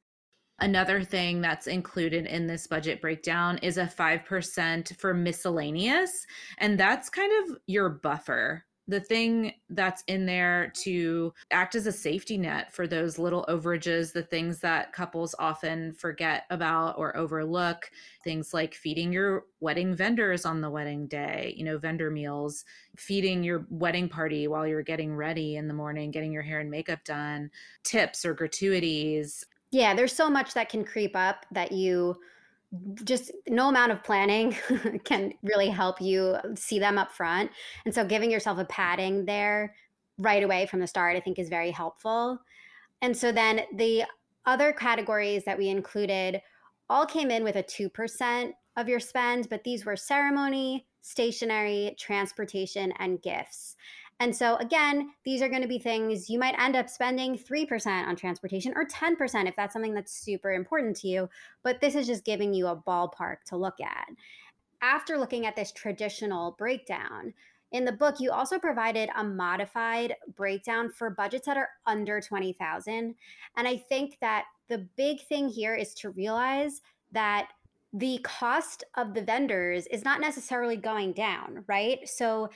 Another 0.61 1.03
thing 1.03 1.41
that's 1.41 1.67
included 1.67 2.27
in 2.27 2.47
this 2.47 2.67
budget 2.67 3.01
breakdown 3.01 3.59
is 3.59 3.79
a 3.79 3.87
5% 3.87 4.97
for 4.97 5.15
miscellaneous. 5.15 6.27
And 6.59 6.79
that's 6.79 7.09
kind 7.09 7.33
of 7.45 7.59
your 7.67 7.89
buffer 7.89 8.65
the 8.89 9.01
thing 9.01 9.53
that's 9.69 10.03
in 10.07 10.25
there 10.25 10.73
to 10.75 11.33
act 11.51 11.75
as 11.75 11.87
a 11.87 11.93
safety 11.93 12.39
net 12.39 12.73
for 12.73 12.87
those 12.87 13.19
little 13.19 13.45
overages, 13.47 14.13
the 14.13 14.23
things 14.23 14.61
that 14.61 14.95
couples 14.95 15.35
often 15.39 15.93
forget 15.93 16.45
about 16.49 16.97
or 16.97 17.15
overlook, 17.15 17.91
things 18.25 18.55
like 18.55 18.75
feeding 18.75 19.13
your 19.13 19.45
wedding 19.61 19.95
vendors 19.95 20.47
on 20.47 20.63
the 20.63 20.71
wedding 20.71 21.07
day, 21.07 21.53
you 21.55 21.65
know, 21.65 21.77
vendor 21.77 22.11
meals, 22.11 22.65
feeding 22.97 23.45
your 23.45 23.67
wedding 23.69 24.09
party 24.09 24.49
while 24.49 24.67
you're 24.67 24.83
getting 24.83 25.15
ready 25.15 25.57
in 25.57 25.69
the 25.69 25.75
morning, 25.75 26.11
getting 26.11 26.33
your 26.33 26.43
hair 26.43 26.61
and 26.61 26.71
makeup 26.71 27.05
done, 27.05 27.51
tips 27.85 28.25
or 28.25 28.33
gratuities. 28.33 29.45
Yeah, 29.71 29.95
there's 29.95 30.15
so 30.15 30.31
much 30.31 30.55
that 30.55 30.69
can 30.69 30.85
creep 30.85 31.15
up 31.15 31.47
that 31.53 31.73
you 31.73 32.17
just 33.05 33.33
no 33.49 33.69
amount 33.69 33.93
of 33.93 34.05
planning 34.05 34.57
can 35.05 35.33
really 35.43 35.69
help 35.69 36.01
you 36.01 36.37
um, 36.45 36.55
see 36.57 36.79
them 36.79 36.99
up 36.99 37.13
front. 37.13 37.51
And 37.85 37.95
so 37.95 38.05
giving 38.05 38.31
yourself 38.31 38.59
a 38.59 38.65
padding 38.67 39.25
there 39.25 39.75
right 40.19 40.43
away 40.43 40.67
from 40.67 40.81
the 40.81 40.87
start, 40.87 41.17
I 41.17 41.21
think 41.21 41.39
is 41.39 41.49
very 41.49 41.71
helpful. 41.71 42.39
And 43.01 43.17
so 43.17 43.33
then 43.33 43.63
the 43.75 44.05
other 44.45 44.73
categories 44.73 45.45
that 45.45 45.57
we 45.57 45.69
included 45.69 46.41
all 46.91 47.07
came 47.07 47.31
in 47.31 47.45
with 47.45 47.57
a 47.57 47.63
2% 47.63 48.53
of 48.77 48.89
your 48.89 49.01
spend, 49.01 49.49
but 49.49 49.65
these 49.65 49.85
were 49.85 49.97
ceremony, 49.97 50.87
stationery, 51.03 51.95
transportation, 51.99 52.93
and 52.99 53.23
gifts. 53.23 53.77
And 54.21 54.35
so, 54.35 54.57
again, 54.57 55.11
these 55.25 55.43
are 55.43 55.49
going 55.49 55.63
to 55.63 55.69
be 55.69 55.79
things 55.79 56.29
you 56.29 56.39
might 56.39 56.59
end 56.59 56.75
up 56.75 56.89
spending 56.89 57.39
3% 57.39 57.87
on 58.07 58.17
transportation 58.17 58.73
or 58.75 58.85
10% 58.85 59.49
if 59.49 59.55
that's 59.55 59.73
something 59.73 59.95
that's 59.95 60.13
super 60.13 60.53
important 60.53 60.97
to 60.99 61.09
you. 61.09 61.31
But 61.63 61.81
this 61.81 61.95
is 61.95 62.07
just 62.07 62.25
giving 62.25 62.53
you 62.53 62.67
a 62.67 62.77
ballpark 62.77 63.37
to 63.47 63.57
look 63.57 63.81
at. 63.81 64.09
After 64.83 65.19
looking 65.19 65.47
at 65.47 65.55
this 65.55 65.73
traditional 65.73 66.53
breakdown, 66.59 67.33
in 67.73 67.85
the 67.85 67.93
book, 67.93 68.17
you 68.19 68.31
also 68.31 68.59
provided 68.59 69.11
a 69.17 69.23
modified 69.23 70.15
breakdown 70.35 70.91
for 70.91 71.11
budgets 71.11 71.47
that 71.47 71.57
are 71.59 71.69
under 71.87 72.21
20,000. 72.21 73.15
And 73.57 73.69
I 73.69 73.77
think 73.77 74.17
that 74.21 74.45
the 74.69 74.87
big 74.97 75.21
thing 75.27 75.49
here 75.49 75.75
is 75.75 75.95
to 75.95 76.11
realize 76.11 76.81
that 77.13 77.51
the 77.93 78.21
cost 78.23 78.85
of 78.97 79.15
the 79.15 79.23
vendors 79.23 79.87
is 79.87 80.05
not 80.05 80.21
necessarily 80.21 80.77
going 80.77 81.13
down, 81.13 81.65
right? 81.69 82.07
So 82.09 82.51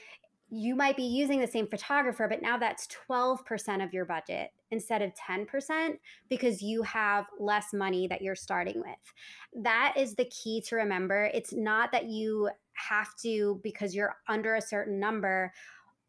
you 0.54 0.76
might 0.76 0.98
be 0.98 1.02
using 1.02 1.40
the 1.40 1.46
same 1.46 1.66
photographer, 1.66 2.28
but 2.28 2.42
now 2.42 2.58
that's 2.58 2.86
12% 3.08 3.82
of 3.82 3.94
your 3.94 4.04
budget 4.04 4.50
instead 4.70 5.00
of 5.00 5.10
10% 5.14 5.94
because 6.28 6.60
you 6.60 6.82
have 6.82 7.24
less 7.40 7.72
money 7.72 8.06
that 8.06 8.20
you're 8.20 8.34
starting 8.34 8.76
with. 8.76 9.62
That 9.64 9.94
is 9.96 10.14
the 10.14 10.26
key 10.26 10.60
to 10.68 10.76
remember. 10.76 11.30
It's 11.32 11.54
not 11.54 11.90
that 11.92 12.10
you 12.10 12.50
have 12.74 13.16
to, 13.22 13.60
because 13.64 13.94
you're 13.94 14.16
under 14.28 14.56
a 14.56 14.60
certain 14.60 15.00
number, 15.00 15.50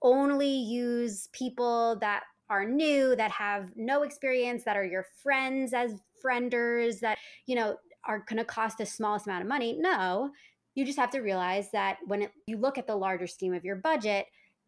only 0.02 0.54
use 0.54 1.30
people 1.32 1.98
that 2.02 2.24
are 2.50 2.66
new, 2.66 3.16
that 3.16 3.32
have 3.32 3.72
no 3.78 4.04
experience, 4.04 4.66
that 4.66 4.76
are 4.76 4.84
your 4.84 5.06
friends 5.22 5.74
as 5.74 6.02
frienders, 6.24 7.00
that, 7.00 7.18
you 7.46 7.56
know, 7.56 7.78
are 8.06 8.26
going 8.28 8.38
to 8.38 8.44
cost 8.44 8.78
the 8.78 8.86
smallest 8.86 9.26
amount 9.26 9.42
of 9.42 9.48
money. 9.48 9.78
No, 9.80 10.32
you 10.76 10.86
just 10.86 11.00
have 11.00 11.12
to 11.12 11.20
realize 11.20 11.70
that 11.72 11.98
when 12.06 12.24
it, 12.24 12.32
you 12.48 12.58
look 12.58 12.78
at 12.78 12.88
the 12.88 12.96
larger 12.96 13.28
scheme 13.28 13.54
of 13.54 13.64
your 13.64 13.76
budget, 13.76 14.26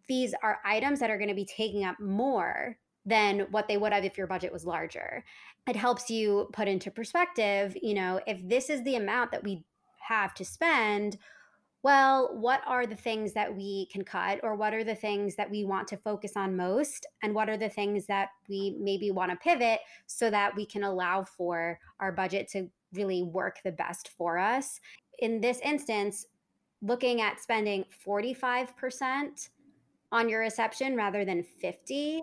these 0.08 0.34
are 0.44 0.60
items 0.64 1.00
that 1.00 1.10
are 1.10 1.18
going 1.18 1.30
to 1.30 1.36
be 1.36 1.46
taking 1.46 1.84
up 1.84 2.00
more 2.00 2.78
than 3.06 3.48
what 3.52 3.68
they 3.68 3.78
would 3.78 3.94
have 3.94 4.04
if 4.06 4.18
your 4.18 4.28
budget 4.28 4.52
was 4.52 4.66
larger. 4.66 5.24
It 5.68 5.76
helps 5.76 6.10
you 6.10 6.50
put 6.54 6.68
into 6.68 6.92
perspective, 6.92 7.76
you 7.82 7.94
know, 7.94 8.20
if 8.26 8.40
this 8.48 8.70
is 8.70 8.84
the 8.84 8.96
amount 8.96 9.32
that 9.32 9.44
we 9.44 9.64
have 10.08 10.34
to 10.36 10.46
spend, 10.46 11.18
well, 11.84 12.36
what 12.36 12.62
are 12.66 12.88
the 12.88 12.96
things 12.96 13.34
that 13.34 13.56
we 13.56 13.88
can 13.92 14.04
cut, 14.04 14.40
or 14.42 14.56
what 14.56 14.74
are 14.74 14.84
the 14.84 14.96
things 14.96 15.36
that 15.36 15.52
we 15.52 15.66
want 15.66 15.88
to 15.90 15.98
focus 15.98 16.32
on 16.36 16.58
most, 16.58 17.06
and 17.22 17.36
what 17.36 17.48
are 17.48 17.58
the 17.58 17.70
things 17.70 18.08
that 18.08 18.30
we 18.50 18.76
maybe 18.80 19.12
want 19.12 19.30
to 19.30 19.38
pivot 19.38 19.82
so 20.08 20.32
that 20.32 20.56
we 20.56 20.66
can 20.66 20.84
allow 20.84 21.24
for 21.24 21.78
our 22.00 22.12
budget 22.12 22.48
to 22.54 22.68
really 22.94 23.22
work 23.22 23.58
the 23.64 23.72
best 23.72 24.10
for 24.18 24.40
us? 24.40 24.80
In 25.20 25.42
this 25.42 25.60
instance, 25.60 26.28
looking 26.82 27.22
at 27.22 27.42
spending 27.42 27.86
45% 28.06 29.50
on 30.12 30.30
your 30.30 30.40
reception 30.40 30.96
rather 30.96 31.26
than 31.26 31.44
50 31.62 32.22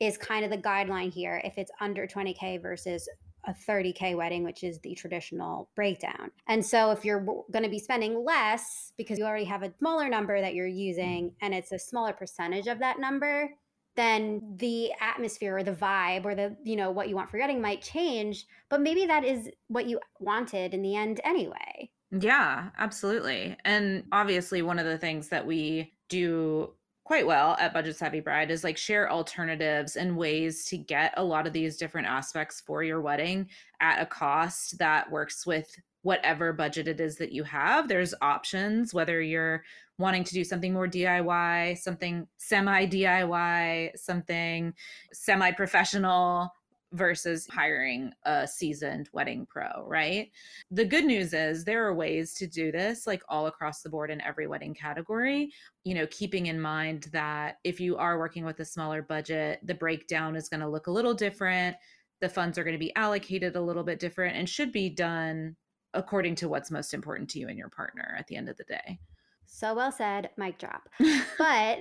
is 0.00 0.16
kind 0.16 0.44
of 0.44 0.50
the 0.50 0.58
guideline 0.58 1.12
here 1.12 1.40
if 1.44 1.58
it's 1.58 1.70
under 1.80 2.06
20K 2.06 2.60
versus 2.60 3.08
a 3.46 3.54
30K 3.68 4.16
wedding, 4.16 4.42
which 4.42 4.64
is 4.64 4.78
the 4.80 4.94
traditional 4.94 5.68
breakdown. 5.74 6.30
And 6.48 6.64
so 6.64 6.90
if 6.90 7.04
you're 7.04 7.20
going 7.20 7.62
to 7.62 7.68
be 7.70 7.78
spending 7.78 8.24
less 8.24 8.92
because 8.96 9.18
you 9.18 9.24
already 9.24 9.44
have 9.44 9.62
a 9.62 9.72
smaller 9.78 10.08
number 10.08 10.40
that 10.40 10.54
you're 10.54 10.66
using 10.66 11.32
and 11.40 11.54
it's 11.54 11.72
a 11.72 11.78
smaller 11.78 12.12
percentage 12.12 12.66
of 12.66 12.78
that 12.80 12.98
number, 12.98 13.50
then 13.94 14.42
the 14.56 14.92
atmosphere 15.00 15.56
or 15.56 15.62
the 15.62 15.72
vibe 15.72 16.24
or 16.24 16.34
the, 16.34 16.56
you 16.64 16.76
know, 16.76 16.90
what 16.90 17.08
you 17.08 17.14
want 17.16 17.30
for 17.30 17.38
your 17.38 17.46
wedding 17.46 17.62
might 17.62 17.82
change. 17.82 18.46
But 18.68 18.82
maybe 18.82 19.06
that 19.06 19.24
is 19.24 19.48
what 19.68 19.86
you 19.86 20.00
wanted 20.18 20.74
in 20.74 20.82
the 20.82 20.96
end 20.96 21.20
anyway. 21.24 21.90
Yeah, 22.10 22.70
absolutely. 22.78 23.56
And 23.64 24.04
obviously, 24.12 24.62
one 24.62 24.78
of 24.78 24.86
the 24.86 24.98
things 24.98 25.28
that 25.28 25.46
we 25.46 25.92
do 26.08 26.72
quite 27.04 27.26
well 27.26 27.56
at 27.60 27.72
Budget 27.72 27.96
Savvy 27.96 28.20
Bride 28.20 28.50
is 28.50 28.64
like 28.64 28.76
share 28.76 29.10
alternatives 29.10 29.96
and 29.96 30.16
ways 30.16 30.64
to 30.66 30.76
get 30.76 31.14
a 31.16 31.24
lot 31.24 31.46
of 31.46 31.52
these 31.52 31.76
different 31.76 32.08
aspects 32.08 32.60
for 32.60 32.82
your 32.82 33.00
wedding 33.00 33.48
at 33.80 34.00
a 34.02 34.06
cost 34.06 34.78
that 34.78 35.10
works 35.10 35.46
with 35.46 35.76
whatever 36.02 36.52
budget 36.52 36.88
it 36.88 37.00
is 37.00 37.16
that 37.16 37.32
you 37.32 37.42
have. 37.44 37.88
There's 37.88 38.14
options, 38.22 38.94
whether 38.94 39.20
you're 39.20 39.64
wanting 39.98 40.24
to 40.24 40.34
do 40.34 40.44
something 40.44 40.72
more 40.72 40.88
DIY, 40.88 41.78
something 41.78 42.26
semi 42.38 42.86
DIY, 42.86 43.96
something 43.98 44.74
semi 45.12 45.50
professional, 45.52 46.52
versus 46.92 47.46
hiring 47.50 48.12
a 48.24 48.46
seasoned 48.46 49.08
wedding 49.12 49.46
pro, 49.48 49.66
right? 49.86 50.30
The 50.70 50.84
good 50.84 51.04
news 51.04 51.34
is 51.34 51.64
there 51.64 51.84
are 51.86 51.94
ways 51.94 52.32
to 52.34 52.46
do 52.46 52.70
this 52.70 53.06
like 53.06 53.22
all 53.28 53.46
across 53.46 53.82
the 53.82 53.90
board 53.90 54.10
in 54.10 54.20
every 54.20 54.46
wedding 54.46 54.74
category. 54.74 55.52
You 55.84 55.94
know, 55.94 56.06
keeping 56.10 56.46
in 56.46 56.60
mind 56.60 57.08
that 57.12 57.58
if 57.64 57.80
you 57.80 57.96
are 57.96 58.18
working 58.18 58.44
with 58.44 58.60
a 58.60 58.64
smaller 58.64 59.02
budget, 59.02 59.60
the 59.64 59.74
breakdown 59.74 60.36
is 60.36 60.48
going 60.48 60.60
to 60.60 60.68
look 60.68 60.86
a 60.86 60.92
little 60.92 61.14
different. 61.14 61.76
The 62.20 62.28
funds 62.28 62.56
are 62.56 62.64
going 62.64 62.74
to 62.74 62.78
be 62.78 62.94
allocated 62.96 63.56
a 63.56 63.60
little 63.60 63.84
bit 63.84 63.98
different 63.98 64.36
and 64.36 64.48
should 64.48 64.72
be 64.72 64.88
done 64.88 65.56
according 65.92 66.34
to 66.36 66.48
what's 66.48 66.70
most 66.70 66.94
important 66.94 67.28
to 67.30 67.38
you 67.38 67.48
and 67.48 67.58
your 67.58 67.70
partner 67.70 68.14
at 68.18 68.26
the 68.26 68.36
end 68.36 68.48
of 68.48 68.56
the 68.56 68.64
day. 68.64 68.98
So 69.56 69.72
well 69.72 69.90
said, 69.90 70.28
mic 70.36 70.58
drop. 70.58 70.86
but 71.38 71.78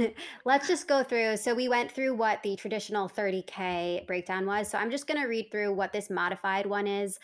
let's 0.46 0.66
just 0.66 0.88
go 0.88 1.02
through. 1.02 1.36
So 1.36 1.54
we 1.54 1.68
went 1.68 1.92
through 1.92 2.14
what 2.14 2.42
the 2.42 2.56
traditional 2.56 3.06
30K 3.06 4.06
breakdown 4.06 4.46
was. 4.46 4.70
So 4.70 4.78
I'm 4.78 4.90
just 4.90 5.06
going 5.06 5.20
to 5.20 5.28
read 5.28 5.50
through 5.50 5.74
what 5.74 5.92
this 5.92 6.08
modified 6.08 6.64
one 6.64 6.86
is 6.86 7.18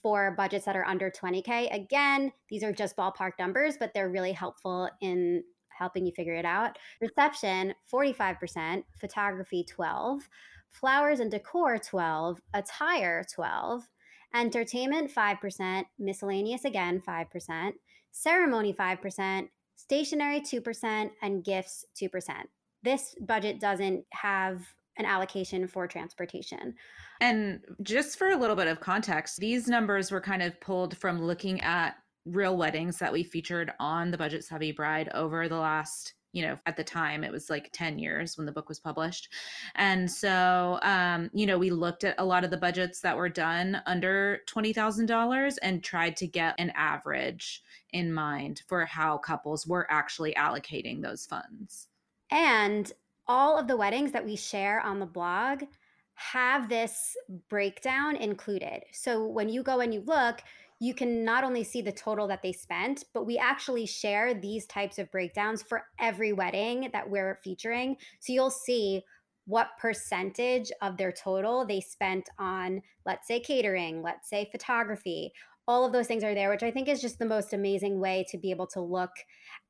for 0.00 0.32
budgets 0.36 0.64
that 0.66 0.76
are 0.76 0.84
under 0.84 1.10
20K. 1.10 1.74
Again, 1.74 2.32
these 2.48 2.62
are 2.62 2.72
just 2.72 2.96
ballpark 2.96 3.32
numbers, 3.36 3.74
but 3.76 3.90
they're 3.94 4.10
really 4.10 4.30
helpful 4.30 4.88
in 5.00 5.42
helping 5.70 6.06
you 6.06 6.12
figure 6.12 6.36
it 6.36 6.44
out. 6.44 6.78
Reception 7.00 7.74
45%, 7.92 8.84
photography 9.00 9.64
12, 9.64 10.28
flowers 10.70 11.18
and 11.18 11.32
decor 11.32 11.78
12, 11.78 12.40
attire 12.54 13.24
12, 13.34 13.88
entertainment 14.36 15.12
5%, 15.12 15.84
miscellaneous 15.98 16.64
again 16.64 17.02
5% 17.04 17.72
ceremony 18.12 18.72
5%, 18.72 19.48
stationery 19.76 20.40
2%, 20.40 21.10
and 21.22 21.44
gifts 21.44 21.84
2%. 22.00 22.08
This 22.82 23.14
budget 23.20 23.60
doesn't 23.60 24.04
have 24.10 24.62
an 24.98 25.04
allocation 25.04 25.66
for 25.66 25.86
transportation. 25.86 26.74
And 27.20 27.60
just 27.82 28.18
for 28.18 28.30
a 28.30 28.36
little 28.36 28.56
bit 28.56 28.66
of 28.66 28.80
context, 28.80 29.38
these 29.38 29.68
numbers 29.68 30.10
were 30.10 30.20
kind 30.20 30.42
of 30.42 30.60
pulled 30.60 30.96
from 30.96 31.22
looking 31.22 31.60
at 31.60 31.94
real 32.24 32.56
weddings 32.56 32.98
that 32.98 33.12
we 33.12 33.22
featured 33.22 33.72
on 33.80 34.10
the 34.10 34.18
Budget 34.18 34.44
Savvy 34.44 34.72
Bride 34.72 35.08
over 35.14 35.48
the 35.48 35.56
last 35.56 36.14
you 36.32 36.42
know 36.42 36.58
at 36.66 36.76
the 36.76 36.84
time 36.84 37.24
it 37.24 37.32
was 37.32 37.50
like 37.50 37.70
10 37.72 37.98
years 37.98 38.36
when 38.36 38.46
the 38.46 38.52
book 38.52 38.68
was 38.68 38.78
published. 38.78 39.28
And 39.74 40.10
so 40.10 40.78
um, 40.82 41.30
you 41.32 41.46
know 41.46 41.58
we 41.58 41.70
looked 41.70 42.04
at 42.04 42.14
a 42.18 42.24
lot 42.24 42.44
of 42.44 42.50
the 42.50 42.56
budgets 42.56 43.00
that 43.00 43.16
were 43.16 43.28
done 43.28 43.80
under 43.86 44.40
$20000 44.48 45.56
and 45.62 45.82
tried 45.82 46.16
to 46.16 46.26
get 46.26 46.54
an 46.58 46.72
average 46.74 47.62
in 47.92 48.12
mind 48.12 48.62
for 48.66 48.84
how 48.84 49.18
couples 49.18 49.66
were 49.66 49.86
actually 49.90 50.34
allocating 50.34 51.02
those 51.02 51.26
funds. 51.26 51.88
And 52.30 52.92
all 53.26 53.58
of 53.58 53.66
the 53.66 53.76
weddings 53.76 54.12
that 54.12 54.24
we 54.24 54.36
share 54.36 54.80
on 54.80 55.00
the 55.00 55.06
blog 55.06 55.64
have 56.14 56.68
this 56.68 57.16
breakdown 57.48 58.16
included. 58.16 58.82
So 58.92 59.24
when 59.24 59.48
you 59.48 59.62
go 59.62 59.80
and 59.80 59.94
you 59.94 60.00
look 60.00 60.40
you 60.80 60.94
can 60.94 61.24
not 61.24 61.44
only 61.44 61.64
see 61.64 61.82
the 61.82 61.92
total 61.92 62.28
that 62.28 62.42
they 62.42 62.52
spent, 62.52 63.04
but 63.12 63.26
we 63.26 63.36
actually 63.36 63.86
share 63.86 64.34
these 64.34 64.66
types 64.66 64.98
of 64.98 65.10
breakdowns 65.10 65.62
for 65.62 65.84
every 65.98 66.32
wedding 66.32 66.88
that 66.92 67.08
we're 67.08 67.40
featuring. 67.42 67.96
So 68.20 68.32
you'll 68.32 68.50
see 68.50 69.02
what 69.46 69.70
percentage 69.80 70.70
of 70.82 70.96
their 70.96 71.10
total 71.10 71.66
they 71.66 71.80
spent 71.80 72.28
on, 72.38 72.82
let's 73.06 73.26
say, 73.26 73.40
catering, 73.40 74.02
let's 74.02 74.28
say, 74.28 74.48
photography. 74.52 75.32
All 75.66 75.84
of 75.84 75.92
those 75.92 76.06
things 76.06 76.22
are 76.22 76.34
there, 76.34 76.50
which 76.50 76.62
I 76.62 76.70
think 76.70 76.86
is 76.86 77.00
just 77.00 77.18
the 77.18 77.26
most 77.26 77.52
amazing 77.52 77.98
way 77.98 78.24
to 78.28 78.38
be 78.38 78.50
able 78.50 78.66
to 78.68 78.80
look 78.80 79.10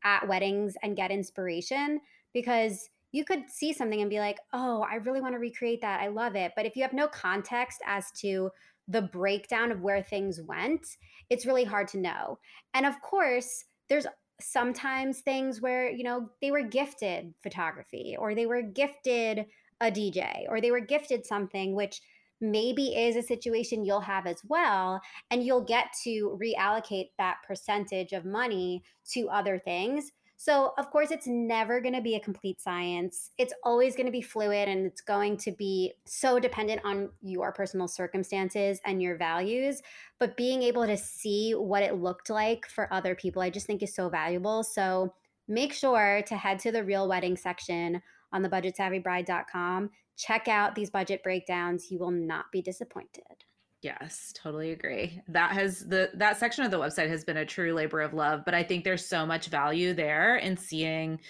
at 0.05 0.29
weddings 0.29 0.75
and 0.83 0.97
get 0.97 1.11
inspiration 1.11 2.01
because 2.35 2.91
you 3.13 3.25
could 3.25 3.49
see 3.49 3.73
something 3.73 4.01
and 4.01 4.11
be 4.11 4.19
like, 4.19 4.39
oh, 4.53 4.85
I 4.89 4.97
really 4.97 5.21
want 5.21 5.35
to 5.35 5.39
recreate 5.39 5.81
that. 5.81 6.01
I 6.01 6.09
love 6.09 6.37
it. 6.37 6.53
But 6.55 6.67
if 6.67 6.77
you 6.77 6.83
have 6.83 6.93
no 6.93 7.09
context 7.09 7.81
as 7.87 8.11
to 8.21 8.51
the 8.89 9.03
breakdown 9.03 9.71
of 9.71 9.83
where 9.83 10.03
things 10.03 10.41
went, 10.41 10.97
it's 11.31 11.47
really 11.47 11.65
hard 11.65 11.89
to 11.89 11.99
know. 11.99 12.39
And 12.75 12.87
of 12.87 13.01
course, 13.03 13.65
there's 13.89 14.07
sometimes 14.41 15.21
things 15.21 15.61
where, 15.61 15.91
you 15.91 16.05
know, 16.05 16.31
they 16.41 16.51
were 16.51 16.63
gifted 16.63 17.35
photography 17.43 18.17
or 18.19 18.35
they 18.35 18.47
were 18.47 18.63
gifted 18.63 19.47
a 19.81 19.91
DJ 19.91 20.45
or 20.49 20.61
they 20.61 20.71
were 20.71 20.81
gifted 20.81 21.27
something, 21.27 21.75
which 21.75 22.01
maybe 22.41 22.95
is 22.95 23.17
a 23.17 23.23
situation 23.23 23.85
you'll 23.85 24.01
have 24.01 24.27
as 24.27 24.41
well. 24.47 25.01
And 25.31 25.45
you'll 25.45 25.65
get 25.65 25.89
to 26.05 26.39
reallocate 26.41 27.11
that 27.19 27.39
percentage 27.47 28.13
of 28.13 28.25
money 28.25 28.83
to 29.13 29.29
other 29.29 29.59
things 29.59 30.13
so, 30.41 30.73
of 30.79 30.89
course, 30.91 31.11
it's 31.11 31.27
never 31.27 31.81
going 31.81 31.97
to 31.97 32.01
be 32.01 32.15
a 32.15 32.21
complete 32.21 32.61
science. 32.61 33.33
It's 33.39 33.53
always 33.65 33.97
going 33.97 34.07
to 34.07 34.13
be 34.13 34.23
fluid 34.23 34.69
and 34.69 34.87
it's 34.87 35.01
going 35.01 35.37
to 35.39 35.51
be 35.51 35.95
so 36.05 36.39
dependent 36.39 36.81
on 36.85 37.11
your 37.21 37.51
personal 37.53 37.89
circumstances 37.89 38.81
and 38.87 39.03
your 39.03 39.17
values. 39.17 39.83
But 40.21 40.37
being 40.37 40.63
able 40.63 40.87
to 40.87 40.97
see 40.97 41.57
what 41.57 41.83
it 41.83 41.97
looked 41.97 42.31
like 42.31 42.67
for 42.69 42.91
other 42.93 43.17
people, 43.17 43.43
I 43.43 43.51
just 43.51 43.67
think 43.67 43.83
is 43.83 43.97
so 43.97 44.09
valuable. 44.09 44.63
So, 44.63 45.13
make 45.49 45.73
sure 45.73 46.23
to 46.29 46.37
head 46.37 46.61
to 46.61 46.71
the 46.71 46.85
real 46.85 47.09
wedding 47.09 47.37
section 47.37 48.01
on 48.33 48.43
the 48.43 48.49
budgetsavvybride.com. 48.49 49.91
Check 50.17 50.47
out 50.47 50.77
these 50.77 50.91
budget 50.91 51.25
breakdowns. 51.25 51.91
You 51.91 51.99
will 51.99 52.13
not 52.13 52.45
be 52.53 52.63
disappointed. 52.63 53.45
Yes, 53.81 54.33
totally 54.35 54.73
agree. 54.73 55.21
That 55.29 55.53
has 55.53 55.81
the 55.81 56.11
that 56.15 56.39
section 56.39 56.65
of 56.65 56.73
the 56.73 56.81
website 56.81 57.09
has 57.09 57.25
been 57.25 57.37
a 57.37 57.47
true 57.47 57.73
labor 57.73 58.01
of 58.01 58.13
love, 58.13 58.43
but 58.45 58.55
I 58.55 58.65
think 58.65 58.83
there's 58.83 59.07
so 59.07 59.25
much 59.25 59.47
value 59.49 59.95
there 59.95 60.37
in 60.37 60.57
seeing 60.57 61.21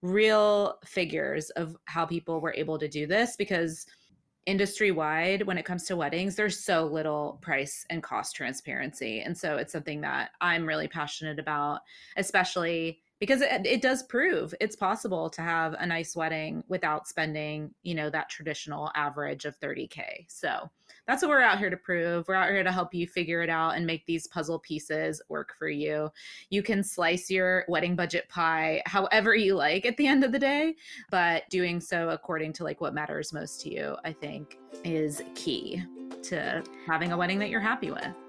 real 0.00 0.78
figures 0.86 1.50
of 1.50 1.76
how 1.84 2.06
people 2.06 2.40
were 2.40 2.54
able 2.54 2.78
to 2.78 2.88
do 2.88 3.06
this 3.06 3.36
because 3.36 3.84
industry 4.46 4.90
wide 4.90 5.42
when 5.46 5.58
it 5.58 5.64
comes 5.66 5.84
to 5.84 5.96
weddings 5.96 6.34
there's 6.34 6.64
so 6.64 6.86
little 6.86 7.38
price 7.42 7.84
and 7.90 8.02
cost 8.02 8.34
transparency 8.34 9.20
and 9.20 9.36
so 9.36 9.58
it's 9.58 9.72
something 9.72 10.00
that 10.00 10.30
i'm 10.40 10.66
really 10.66 10.88
passionate 10.88 11.38
about 11.38 11.80
especially 12.16 12.98
because 13.18 13.40
it, 13.40 13.66
it 13.66 13.82
does 13.82 14.02
prove 14.04 14.54
it's 14.60 14.76
possible 14.76 15.28
to 15.30 15.42
have 15.42 15.74
a 15.74 15.86
nice 15.86 16.14
wedding 16.16 16.62
without 16.68 17.08
spending 17.08 17.72
you 17.82 17.94
know 17.94 18.10
that 18.10 18.28
traditional 18.28 18.90
average 18.94 19.44
of 19.44 19.58
30k 19.60 20.24
so 20.28 20.70
that's 21.06 21.22
what 21.22 21.30
we're 21.30 21.40
out 21.40 21.58
here 21.58 21.70
to 21.70 21.76
prove. 21.76 22.26
We're 22.28 22.34
out 22.34 22.50
here 22.50 22.62
to 22.62 22.72
help 22.72 22.92
you 22.94 23.06
figure 23.06 23.42
it 23.42 23.50
out 23.50 23.76
and 23.76 23.86
make 23.86 24.04
these 24.06 24.26
puzzle 24.26 24.58
pieces 24.58 25.22
work 25.28 25.54
for 25.58 25.68
you. 25.68 26.10
You 26.50 26.62
can 26.62 26.82
slice 26.82 27.30
your 27.30 27.64
wedding 27.68 27.96
budget 27.96 28.28
pie 28.28 28.82
however 28.86 29.34
you 29.34 29.54
like 29.54 29.86
at 29.86 29.96
the 29.96 30.06
end 30.06 30.24
of 30.24 30.32
the 30.32 30.38
day 30.38 30.74
but 31.10 31.48
doing 31.50 31.80
so 31.80 32.10
according 32.10 32.52
to 32.54 32.64
like 32.64 32.80
what 32.80 32.94
matters 32.94 33.32
most 33.32 33.60
to 33.60 33.72
you 33.72 33.96
i 34.04 34.12
think 34.12 34.58
is 34.84 35.22
key 35.34 35.82
to 36.22 36.62
having 36.86 37.12
a 37.12 37.16
wedding 37.16 37.38
that 37.38 37.50
you're 37.50 37.60
happy 37.60 37.90
with 37.90 38.27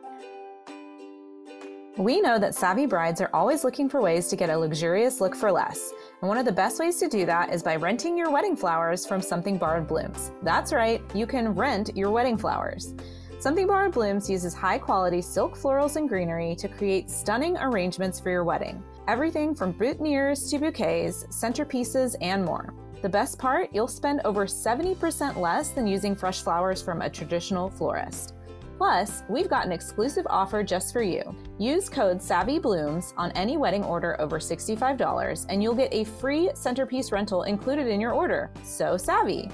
we 2.00 2.22
know 2.22 2.39
that 2.39 2.56
savvy 2.56 2.86
brides 2.86 3.20
are 3.20 3.29
always 3.34 3.65
looking 3.65 3.89
for 3.89 4.00
ways 4.00 4.29
to 4.29 4.38
get 4.38 4.50
a 4.50 4.58
luxurious 4.58 5.20
look 5.20 5.36
for 5.36 5.51
less. 5.51 5.91
And 6.22 6.29
one 6.29 6.38
of 6.38 6.46
the 6.46 6.51
best 6.51 6.79
ways 6.79 6.98
to 7.00 7.10
do 7.10 7.25
that 7.25 7.53
is 7.53 7.62
by 7.62 7.75
renting 7.75 8.18
your 8.18 8.32
wedding 8.32 8.56
flowers 8.56 9.06
from 9.06 9.22
Something 9.22 9.58
Borrowed 9.58 9.86
Blooms. 9.86 10.32
That's 10.41 10.72
right, 10.72 11.01
you 11.13 11.27
can 11.27 11.53
rent 11.53 11.91
your 11.98 12.10
wedding 12.10 12.38
flowers. 12.38 12.96
Something 13.39 13.68
Borrowed 13.68 13.91
Blooms 13.91 14.29
uses 14.29 14.53
high 14.53 14.77
quality 14.77 15.22
silk 15.22 15.58
florals 15.58 15.98
and 15.98 16.08
greenery 16.08 16.56
to 16.56 16.70
create 16.70 17.10
stunning 17.10 17.58
arrangements 17.58 18.18
for 18.18 18.29
your 18.29 18.46
wedding. 18.46 18.82
Everything 19.10 19.53
from 19.53 19.74
boutonnieres 19.74 20.50
to 20.51 20.58
bouquets, 20.58 21.25
centerpieces, 21.25 22.15
and 22.22 22.46
more. 22.46 22.74
The 23.01 23.10
best 23.10 23.38
part, 23.38 23.72
you'll 23.74 23.89
spend 23.89 24.22
over 24.24 24.46
70% 24.46 25.36
less 25.36 25.70
than 25.72 25.86
using 25.86 26.15
fresh 26.15 26.44
flowers 26.44 26.82
from 26.82 27.01
a 27.01 27.10
traditional 27.10 27.70
florist. 27.70 28.36
Plus, 28.79 29.24
we've 29.27 29.50
got 29.50 29.65
an 29.65 29.74
exclusive 29.74 30.25
offer 30.29 30.63
just 30.63 30.93
for 30.93 31.01
you. 31.01 31.36
Use 31.57 31.89
code 31.89 32.19
SAVVYBLOOMS 32.19 33.13
on 33.17 33.29
any 33.33 33.57
wedding 33.57 33.83
order 33.83 34.15
over 34.21 34.39
$65 34.39 35.45
and 35.50 35.62
you'll 35.62 35.75
get 35.75 35.93
a 35.93 36.05
free 36.05 36.50
centerpiece 36.53 37.12
rental 37.12 37.43
included 37.43 37.88
in 37.88 38.00
your 38.00 38.13
order. 38.13 38.50
So 38.63 38.95
savvy! 38.95 39.50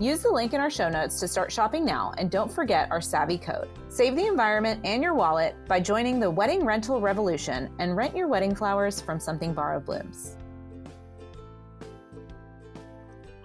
Use 0.00 0.20
the 0.20 0.30
link 0.30 0.54
in 0.54 0.60
our 0.60 0.70
show 0.70 0.88
notes 0.88 1.18
to 1.18 1.26
start 1.26 1.50
shopping 1.50 1.84
now 1.84 2.12
and 2.18 2.30
don't 2.30 2.52
forget 2.52 2.88
our 2.92 3.00
savvy 3.00 3.36
code. 3.36 3.68
Save 3.88 4.14
the 4.14 4.28
environment 4.28 4.80
and 4.84 5.02
your 5.02 5.14
wallet 5.14 5.56
by 5.66 5.80
joining 5.80 6.20
the 6.20 6.30
wedding 6.30 6.64
rental 6.64 7.00
revolution 7.00 7.74
and 7.80 7.96
rent 7.96 8.14
your 8.14 8.28
wedding 8.28 8.54
flowers 8.54 9.00
from 9.00 9.18
Something 9.18 9.52
Borrowed 9.52 9.86
Blooms. 9.86 10.36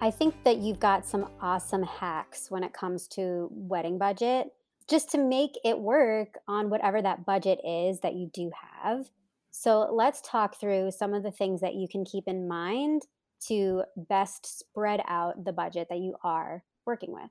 I 0.00 0.12
think 0.12 0.44
that 0.44 0.58
you've 0.58 0.78
got 0.78 1.04
some 1.04 1.28
awesome 1.40 1.82
hacks 1.82 2.52
when 2.52 2.62
it 2.62 2.72
comes 2.72 3.08
to 3.08 3.48
wedding 3.50 3.98
budget 3.98 4.52
just 4.88 5.10
to 5.10 5.18
make 5.18 5.52
it 5.64 5.78
work 5.78 6.34
on 6.46 6.70
whatever 6.70 7.00
that 7.00 7.24
budget 7.24 7.58
is 7.64 8.00
that 8.00 8.14
you 8.14 8.30
do 8.32 8.50
have. 8.72 9.06
So 9.50 9.88
let's 9.92 10.20
talk 10.20 10.58
through 10.58 10.90
some 10.90 11.14
of 11.14 11.22
the 11.22 11.30
things 11.30 11.60
that 11.60 11.74
you 11.74 11.86
can 11.88 12.04
keep 12.04 12.24
in 12.26 12.48
mind 12.48 13.02
to 13.48 13.84
best 13.96 14.58
spread 14.58 15.00
out 15.06 15.44
the 15.44 15.52
budget 15.52 15.88
that 15.90 15.98
you 15.98 16.16
are 16.22 16.64
working 16.86 17.12
with. 17.12 17.30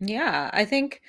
Yeah, 0.00 0.50
I 0.52 0.64
think 0.64 1.02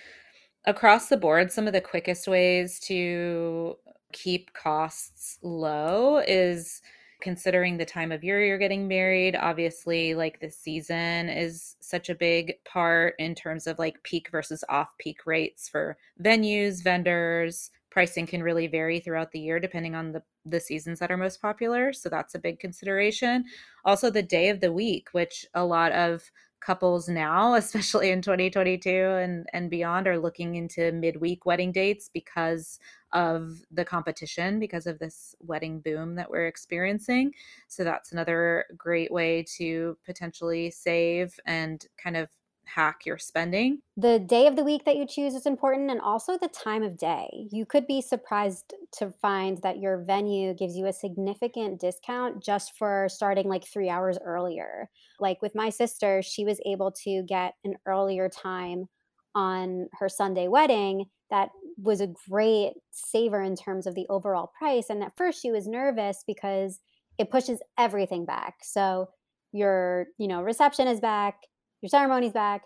across 0.66 1.08
the 1.08 1.18
board, 1.18 1.52
some 1.52 1.68
of 1.68 1.74
the 1.74 1.82
quickest 1.82 2.28
ways 2.28 2.80
to 2.82 3.78
keep 4.12 4.54
costs 4.54 5.40
low 5.42 6.18
is 6.18 6.82
considering 7.24 7.78
the 7.78 7.86
time 7.86 8.12
of 8.12 8.22
year 8.22 8.46
you're 8.46 8.58
getting 8.58 8.86
married 8.86 9.34
obviously 9.34 10.14
like 10.14 10.42
the 10.42 10.52
season 10.52 11.30
is 11.30 11.78
such 11.80 12.10
a 12.10 12.16
big 12.16 12.54
part 12.66 13.16
in 13.18 13.34
terms 13.34 13.66
of 13.66 13.80
like 13.80 14.04
peak 14.04 14.28
versus 14.30 14.62
off 14.68 14.90
peak 15.00 15.26
rates 15.26 15.70
for 15.70 15.98
venues 16.22 16.84
vendors. 16.84 17.72
Pricing 17.90 18.28
can 18.28 18.44
really 18.44 18.68
vary 18.68 19.00
throughout 19.00 19.32
the 19.32 19.40
year 19.40 19.60
depending 19.60 19.96
on 19.96 20.12
the 20.12 20.22
the 20.46 20.60
seasons 20.60 21.00
that 21.00 21.12
are 21.12 21.18
most 21.18 21.42
popular 21.42 21.94
so 21.94 22.10
that's 22.10 22.36
a 22.36 22.40
big 22.40 22.60
consideration. 22.60 23.46
Also 23.86 24.10
the 24.10 24.22
day 24.22 24.50
of 24.50 24.60
the 24.60 24.74
week 24.74 25.08
which 25.14 25.46
a 25.54 25.64
lot 25.64 25.94
of 25.94 26.30
couples 26.64 27.10
now, 27.10 27.54
especially 27.56 28.12
in 28.12 28.22
2022 28.22 28.90
and, 28.90 29.48
and 29.54 29.70
beyond, 29.70 30.08
are 30.08 30.20
looking 30.20 30.56
into 30.56 30.92
midweek 30.92 31.46
wedding 31.46 31.72
dates 31.72 32.10
because 32.14 32.80
of 33.12 33.62
the 33.72 33.86
competition, 33.86 34.60
because 34.60 34.88
of 34.88 34.98
this 35.00 35.36
wedding 35.40 35.80
boom 35.80 36.16
that 36.16 36.30
we're 36.30 36.48
experiencing. 36.48 37.32
So 37.68 37.84
that's 37.84 38.12
another 38.12 38.66
great 38.76 39.12
way 39.12 39.46
to 39.58 39.98
potentially 40.06 40.72
save 40.72 41.40
and 41.46 41.86
kind 42.02 42.18
of 42.18 42.30
hack 42.66 43.06
your 43.06 43.18
spending. 43.18 43.80
The 43.98 44.20
day 44.20 44.48
of 44.48 44.56
the 44.56 44.64
week 44.64 44.86
that 44.86 44.98
you 44.98 45.06
choose 45.06 45.36
is 45.36 45.46
important 45.46 45.92
and 45.92 46.02
also 46.02 46.38
the 46.38 46.48
time 46.48 46.84
of 46.84 46.98
day. 46.98 47.48
You 47.52 47.66
could 47.66 47.88
be 47.88 48.02
surprised 48.02 48.74
to 48.94 49.12
find 49.22 49.62
that 49.62 49.80
your 49.80 50.04
venue 50.04 50.54
gives 50.54 50.76
you 50.76 50.88
a 50.88 50.94
significant 50.94 51.80
discount 51.80 52.44
just 52.44 52.76
for 52.78 53.08
starting 53.10 53.48
like 53.48 53.66
3 53.66 53.90
hours 53.90 54.18
earlier. 54.24 54.90
Like 55.20 55.42
with 55.42 55.56
my 55.56 55.70
sister, 55.70 56.22
she 56.22 56.46
was 56.46 56.60
able 56.66 56.92
to 57.04 57.24
get 57.24 57.56
an 57.64 57.76
earlier 57.86 58.30
time 58.30 58.88
on 59.36 59.88
her 59.94 60.10
Sunday 60.10 60.48
wedding 60.48 61.06
that 61.30 61.50
was 61.82 62.02
a 62.02 62.14
great 62.30 62.74
saver 62.92 63.42
in 63.42 63.56
terms 63.56 63.88
of 63.88 63.96
the 63.96 64.06
overall 64.08 64.52
price 64.58 64.92
and 64.92 65.04
at 65.04 65.18
first 65.18 65.42
she 65.42 65.52
was 65.52 65.68
nervous 65.68 66.24
because 66.28 66.80
it 67.18 67.32
pushes 67.32 67.60
everything 67.78 68.26
back. 68.26 68.56
So 68.62 69.10
your, 69.52 70.08
you 70.18 70.28
know, 70.28 70.42
reception 70.42 70.88
is 70.88 71.00
back, 71.00 71.44
your 71.84 71.90
ceremony's 71.90 72.32
back, 72.32 72.64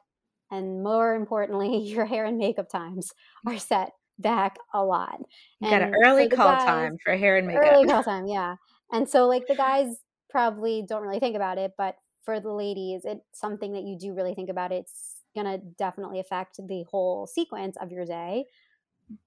and 0.51 0.84
more 0.84 1.15
importantly, 1.15 1.77
your 1.84 2.06
hair 2.06 2.25
and 2.25 2.38
makeup 2.38 2.69
times 2.69 3.12
are 3.45 3.58
set 3.58 3.91
back 4.19 4.58
a 4.73 4.84
lot. 4.84 5.19
You 5.60 5.69
got 5.69 5.82
an 5.82 5.95
early 6.06 6.30
call 6.30 6.56
guys, 6.56 6.65
time 6.65 6.97
for 7.03 7.17
hair 7.17 7.38
and 7.38 7.47
makeup. 7.47 7.63
Early 7.65 7.88
call 7.88 8.03
time, 8.03 8.27
yeah. 8.27 8.56
And 8.91 9.10
so, 9.10 9.27
like, 9.27 9.47
the 9.47 9.56
guys 9.58 9.97
probably 10.30 10.86
don't 10.88 11.01
really 11.01 11.19
think 11.19 11.36
about 11.36 11.58
it, 11.58 11.73
but 11.77 11.95
for 12.23 12.39
the 12.39 12.51
ladies, 12.51 13.01
it's 13.06 13.21
something 13.34 13.73
that 13.73 13.84
you 13.84 13.97
do 13.99 14.13
really 14.13 14.36
think 14.36 14.49
about. 14.49 14.71
It's 14.71 15.15
gonna 15.36 15.58
definitely 15.77 16.19
affect 16.19 16.58
the 16.67 16.84
whole 16.89 17.27
sequence 17.27 17.75
of 17.82 17.91
your 17.91 18.06
day. 18.06 18.45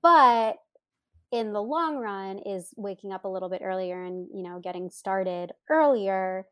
But 0.02 0.56
in 1.32 1.52
the 1.52 1.62
long 1.62 1.96
run, 1.96 2.38
is 2.40 2.74
waking 2.76 3.12
up 3.12 3.24
a 3.24 3.28
little 3.28 3.48
bit 3.48 3.62
earlier 3.64 4.02
and 4.04 4.28
you 4.34 4.42
know 4.42 4.60
getting 4.62 4.90
started 4.90 5.52
earlier 5.68 6.46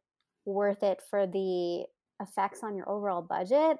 worth 0.44 0.82
it 0.82 1.00
for 1.10 1.26
the 1.26 1.84
effects 2.20 2.62
on 2.62 2.76
your 2.76 2.88
overall 2.88 3.22
budget? 3.22 3.78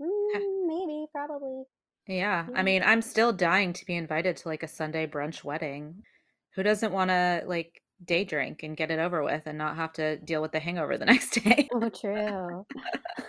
Mm, 0.00 0.66
maybe, 0.66 1.06
probably. 1.12 1.64
Yeah. 2.06 2.46
I 2.54 2.62
mean, 2.62 2.82
I'm 2.84 3.02
still 3.02 3.32
dying 3.32 3.72
to 3.74 3.86
be 3.86 3.96
invited 3.96 4.36
to 4.38 4.48
like 4.48 4.62
a 4.62 4.68
Sunday 4.68 5.06
brunch 5.06 5.44
wedding. 5.44 6.02
Who 6.54 6.62
doesn't 6.62 6.92
want 6.92 7.10
to 7.10 7.44
like 7.46 7.80
day 8.04 8.24
drink 8.24 8.62
and 8.62 8.76
get 8.76 8.90
it 8.90 8.98
over 8.98 9.22
with 9.22 9.42
and 9.46 9.56
not 9.56 9.76
have 9.76 9.92
to 9.94 10.16
deal 10.18 10.42
with 10.42 10.52
the 10.52 10.60
hangover 10.60 10.98
the 10.98 11.04
next 11.06 11.42
day? 11.42 11.68
Oh, 11.72 11.88
true. 11.88 12.66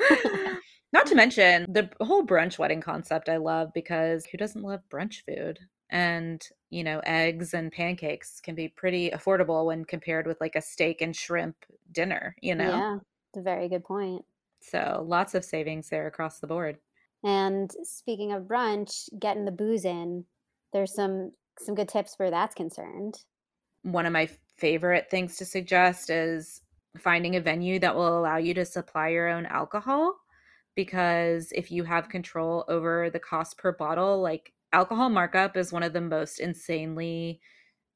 not 0.94 1.06
to 1.08 1.16
mention 1.16 1.72
the 1.72 1.90
whole 2.02 2.26
brunch 2.26 2.58
wedding 2.58 2.82
concept 2.82 3.30
I 3.30 3.38
love 3.38 3.72
because 3.74 4.26
who 4.26 4.38
doesn't 4.38 4.64
love 4.64 4.82
brunch 4.92 5.24
food? 5.26 5.60
And, 5.90 6.44
you 6.72 6.84
know, 6.84 7.02
eggs 7.06 7.54
and 7.54 7.72
pancakes 7.72 8.40
can 8.42 8.56
be 8.56 8.68
pretty 8.68 9.12
affordable 9.12 9.68
when 9.68 9.86
compared 9.86 10.26
with 10.26 10.42
like 10.42 10.56
a 10.56 10.62
steak 10.62 11.02
and 11.02 11.16
shrimp 11.16 11.56
dinner, 11.92 12.36
you 12.42 12.56
know? 12.56 12.72
Yeah, 12.72 12.98
it's 13.30 13.38
a 13.38 13.42
very 13.44 13.70
good 13.70 13.84
point. 13.84 14.26
So 14.70 15.04
lots 15.08 15.36
of 15.36 15.44
savings 15.44 15.90
there 15.90 16.08
across 16.08 16.40
the 16.40 16.48
board. 16.48 16.78
And 17.24 17.72
speaking 17.84 18.34
of 18.34 18.44
brunch, 18.44 19.08
getting 19.20 19.46
the 19.46 19.52
booze 19.52 19.86
in, 19.86 20.26
there's 20.72 20.94
some 20.94 21.32
some 21.60 21.76
good 21.76 21.90
tips 21.90 22.16
where 22.18 22.32
that's 22.32 22.56
concerned. 22.56 23.16
One 23.84 24.06
of 24.06 24.14
my 24.14 24.30
favorite 24.58 25.10
things 25.10 25.38
to 25.38 25.46
suggest 25.46 26.10
is 26.10 26.62
finding 26.98 27.36
a 27.36 27.42
venue 27.42 27.80
that 27.80 27.96
will 27.96 28.20
allow 28.20 28.38
you 28.38 28.54
to 28.54 28.66
supply 28.66 29.10
your 29.10 29.28
own 29.28 29.46
alcohol 29.46 30.16
because 30.76 31.52
if 31.52 31.72
you 31.72 31.84
have 31.84 32.10
control 32.10 32.66
over 32.68 33.10
the 33.10 33.20
cost 33.20 33.58
per 33.58 33.72
bottle, 33.72 34.22
like 34.22 34.54
alcohol 34.72 35.10
markup 35.10 35.56
is 35.56 35.72
one 35.72 35.84
of 35.84 35.94
the 35.94 36.02
most 36.02 36.40
insanely 36.40 37.40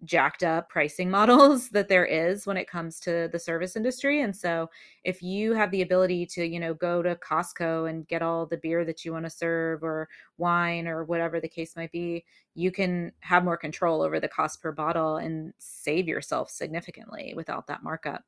jacked 0.04 0.44
up 0.44 0.70
pricing 0.70 1.10
models 1.18 1.70
that 1.70 1.90
there 1.90 2.06
is 2.06 2.46
when 2.46 2.58
it 2.58 2.70
comes 2.70 3.00
to 3.02 3.30
the 3.32 3.40
service 3.40 3.76
industry. 3.76 4.22
And 4.22 4.36
so 4.36 4.70
if 5.04 5.22
you 5.22 5.54
have 5.54 5.72
the 5.72 5.82
ability 5.82 6.26
to 6.28 6.46
you 6.46 6.60
know 6.60 6.74
go 6.74 7.02
to 7.02 7.16
Costco 7.16 7.90
and 7.90 8.08
get 8.08 8.22
all 8.22 8.46
the 8.46 8.58
beer 8.58 8.86
that 8.86 9.04
you 9.04 9.14
want 9.14 9.26
to 9.26 9.30
serve 9.30 9.84
or 9.84 10.08
wine 10.38 10.88
or 10.88 11.04
whatever 11.04 11.40
the 11.40 11.48
case 11.48 11.76
might 11.76 11.92
be 11.92 12.24
you 12.58 12.72
can 12.72 13.12
have 13.20 13.44
more 13.44 13.56
control 13.56 14.02
over 14.02 14.20
the 14.20 14.28
cost 14.28 14.64
per 14.64 14.72
bottle 14.72 15.18
and 15.18 15.54
save 15.60 16.08
yourself 16.08 16.50
significantly 16.50 17.34
without 17.36 17.68
that 17.68 17.84
markup. 17.84 18.24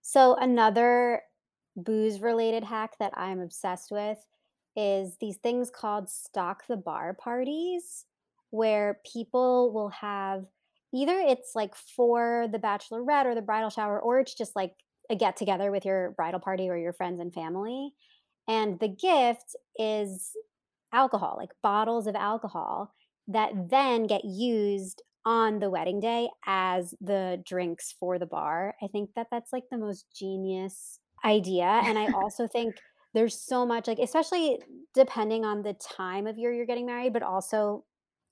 So 0.00 0.34
another 0.36 1.20
booze 1.76 2.20
related 2.20 2.64
hack 2.64 2.96
that 2.98 3.12
I'm 3.18 3.38
obsessed 3.38 3.90
with 3.90 4.18
is 4.76 5.18
these 5.20 5.36
things 5.36 5.70
called 5.70 6.08
stock 6.08 6.66
the 6.68 6.76
bar 6.78 7.12
parties 7.12 8.06
where 8.48 9.00
people 9.04 9.74
will 9.74 9.90
have 9.90 10.46
either 10.94 11.18
it's 11.18 11.52
like 11.54 11.74
for 11.74 12.46
the 12.50 12.58
bachelorette 12.58 13.26
or 13.26 13.34
the 13.34 13.42
bridal 13.42 13.70
shower 13.70 14.00
or 14.00 14.20
it's 14.20 14.34
just 14.34 14.56
like 14.56 14.72
a 15.08 15.16
get 15.16 15.36
together 15.36 15.70
with 15.70 15.84
your 15.84 16.12
bridal 16.12 16.40
party 16.40 16.68
or 16.68 16.76
your 16.76 16.92
friends 16.92 17.20
and 17.20 17.32
family. 17.32 17.92
And 18.48 18.78
the 18.80 18.88
gift 18.88 19.56
is 19.78 20.30
alcohol 20.92 21.36
like 21.38 21.50
bottles 21.62 22.06
of 22.06 22.16
alcohol 22.16 22.92
that 23.28 23.52
then 23.70 24.06
get 24.06 24.24
used 24.24 25.02
on 25.24 25.58
the 25.60 25.70
wedding 25.70 26.00
day 26.00 26.28
as 26.46 26.94
the 27.00 27.42
drinks 27.46 27.94
for 27.98 28.18
the 28.18 28.26
bar. 28.26 28.74
I 28.82 28.86
think 28.88 29.10
that 29.14 29.28
that's 29.30 29.52
like 29.52 29.64
the 29.70 29.78
most 29.78 30.06
genius 30.16 30.98
idea 31.24 31.80
and 31.84 31.98
i 31.98 32.06
also 32.14 32.46
think 32.46 32.76
there's 33.14 33.40
so 33.40 33.66
much 33.66 33.86
like 33.86 33.98
especially 33.98 34.58
depending 34.94 35.44
on 35.44 35.62
the 35.62 35.74
time 35.74 36.26
of 36.26 36.38
year 36.38 36.52
you're 36.52 36.66
getting 36.66 36.86
married 36.86 37.12
but 37.12 37.22
also 37.22 37.84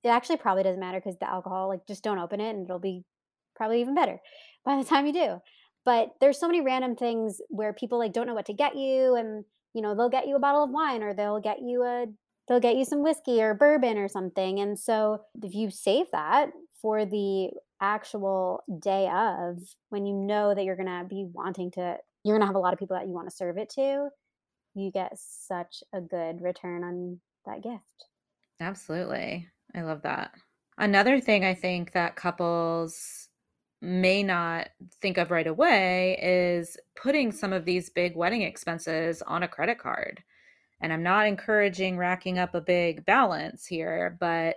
it 0.05 0.09
actually 0.09 0.37
probably 0.37 0.63
doesn't 0.63 0.81
matter 0.81 1.01
because 1.01 1.19
the 1.19 1.29
alcohol 1.29 1.69
like 1.69 1.87
just 1.87 2.05
don't 2.05 2.19
open 2.19 2.41
it 2.41 2.51
and 2.51 2.65
it'll 2.65 2.79
be 2.79 3.05
probably 3.57 3.81
even 3.81 3.95
better 3.95 4.21
by 4.65 4.77
the 4.77 4.85
time 4.85 5.07
you 5.07 5.13
do 5.13 5.39
but 5.85 6.11
there's 6.21 6.39
so 6.39 6.47
many 6.47 6.61
random 6.61 6.97
things 6.97 7.41
where 7.49 7.73
people 7.73 7.99
like 7.99 8.13
don't 8.13 8.27
know 8.27 8.35
what 8.35 8.47
to 8.47 8.53
get 8.53 8.77
you 8.77 9.15
and 9.15 9.45
you 9.75 9.83
know 9.83 9.95
they'll 9.95 10.09
get 10.09 10.29
you 10.29 10.37
a 10.37 10.41
bottle 10.41 10.65
of 10.65 10.71
wine 10.71 11.03
or 11.03 11.15
they'll 11.15 11.41
get 11.41 11.59
you 11.61 11.83
a 11.83 12.07
they'll 12.47 12.61
get 12.61 12.77
you 12.77 12.85
some 12.85 13.03
whiskey 13.03 13.43
or 13.43 13.55
bourbon 13.55 13.99
or 13.99 14.09
something 14.09 14.61
and 14.61 14.79
so 14.79 15.21
if 15.43 15.55
you 15.55 15.71
save 15.71 16.07
that 16.13 16.51
for 16.81 17.05
the 17.05 17.51
actual 17.81 18.63
day 18.81 19.09
of 19.09 19.59
when 19.91 20.05
you 20.05 20.15
know 20.15 20.55
that 20.55 20.65
you're 20.65 20.77
going 20.77 20.87
to 20.87 21.07
be 21.09 21.25
wanting 21.33 21.71
to 21.71 21.97
you're 22.25 22.37
going 22.37 22.43
to 22.43 22.47
have 22.47 22.57
a 22.57 22.59
lot 22.59 22.73
of 22.73 22.79
people 22.79 22.97
that 22.97 23.07
you 23.07 23.13
want 23.13 23.29
to 23.29 23.35
serve 23.35 23.57
it 23.57 23.71
to 23.71 24.09
you 24.75 24.91
get 24.91 25.13
such 25.17 25.83
a 25.93 26.01
good 26.01 26.41
return 26.41 26.85
on 26.85 27.21
that 27.47 27.63
gift. 27.63 28.07
Absolutely. 28.61 29.49
I 29.75 29.83
love 29.83 30.03
that. 30.03 30.33
Another 30.79 31.21
thing 31.21 31.45
I 31.45 31.55
think 31.55 31.93
that 31.93 32.17
couples 32.17 33.29
may 33.81 34.23
not 34.23 34.69
think 35.01 35.19
of 35.19 35.31
right 35.31 35.47
away 35.47 36.19
is 36.21 36.77
putting 36.97 37.31
some 37.31 37.53
of 37.53 37.65
these 37.65 37.91
big 37.91 38.17
wedding 38.17 38.43
expenses 38.43 39.23
on 39.23 39.43
a 39.43 39.49
credit 39.49 39.79
card. 39.79 40.23
And 40.81 40.93
I'm 40.93 41.03
not 41.03 41.27
encouraging 41.27 41.97
racking 41.97 42.39
up 42.39 42.55
a 42.55 42.61
big 42.61 43.05
balance 43.05 43.67
here, 43.67 44.17
but 44.21 44.57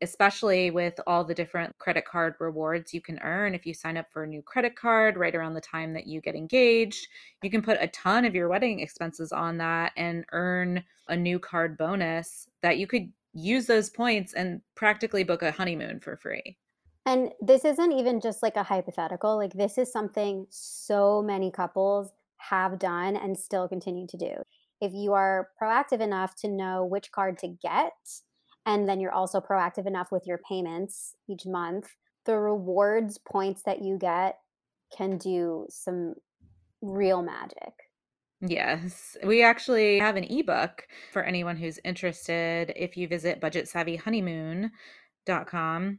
especially 0.00 0.70
with 0.70 1.00
all 1.06 1.24
the 1.24 1.34
different 1.34 1.76
credit 1.78 2.04
card 2.04 2.34
rewards 2.38 2.94
you 2.94 3.00
can 3.00 3.18
earn 3.20 3.54
if 3.54 3.66
you 3.66 3.74
sign 3.74 3.96
up 3.96 4.06
for 4.12 4.22
a 4.22 4.26
new 4.28 4.42
credit 4.42 4.76
card 4.76 5.16
right 5.16 5.34
around 5.34 5.54
the 5.54 5.60
time 5.60 5.92
that 5.92 6.06
you 6.06 6.20
get 6.20 6.36
engaged. 6.36 7.08
You 7.42 7.50
can 7.50 7.62
put 7.62 7.78
a 7.80 7.88
ton 7.88 8.24
of 8.24 8.34
your 8.34 8.48
wedding 8.48 8.78
expenses 8.78 9.32
on 9.32 9.58
that 9.58 9.92
and 9.96 10.24
earn 10.30 10.84
a 11.08 11.16
new 11.16 11.40
card 11.40 11.76
bonus 11.76 12.48
that 12.62 12.78
you 12.78 12.86
could 12.86 13.10
use 13.32 13.66
those 13.66 13.90
points 13.90 14.34
and 14.34 14.60
practically 14.74 15.24
book 15.24 15.42
a 15.42 15.50
honeymoon 15.50 16.00
for 16.00 16.16
free. 16.16 16.58
And 17.06 17.30
this 17.40 17.64
isn't 17.64 17.92
even 17.92 18.20
just 18.20 18.42
like 18.42 18.56
a 18.56 18.62
hypothetical, 18.62 19.36
like, 19.36 19.52
this 19.54 19.78
is 19.78 19.90
something 19.90 20.46
so 20.50 21.22
many 21.22 21.50
couples 21.50 22.12
have 22.38 22.78
done 22.78 23.16
and 23.16 23.38
still 23.38 23.68
continue 23.68 24.06
to 24.08 24.16
do. 24.16 24.34
If 24.80 24.92
you 24.94 25.12
are 25.14 25.48
proactive 25.60 26.00
enough 26.00 26.34
to 26.36 26.48
know 26.48 26.84
which 26.84 27.10
card 27.10 27.38
to 27.38 27.48
get, 27.48 27.92
and 28.66 28.88
then 28.88 29.00
you're 29.00 29.12
also 29.12 29.40
proactive 29.40 29.86
enough 29.86 30.12
with 30.12 30.26
your 30.26 30.38
payments 30.48 31.14
each 31.28 31.46
month 31.46 31.88
the 32.28 32.36
rewards 32.36 33.18
points 33.18 33.62
that 33.62 33.82
you 33.82 33.96
get 33.98 34.36
can 34.94 35.16
do 35.16 35.66
some 35.70 36.14
real 36.82 37.22
magic 37.22 37.72
Yes, 38.40 39.16
we 39.24 39.42
actually 39.42 39.98
have 39.98 40.14
an 40.16 40.24
ebook 40.24 40.86
for 41.12 41.24
anyone 41.24 41.56
who's 41.56 41.80
interested. 41.84 42.72
If 42.76 42.96
you 42.96 43.08
visit 43.08 43.40
budgetsavvyhoneymoon.com, 43.40 45.98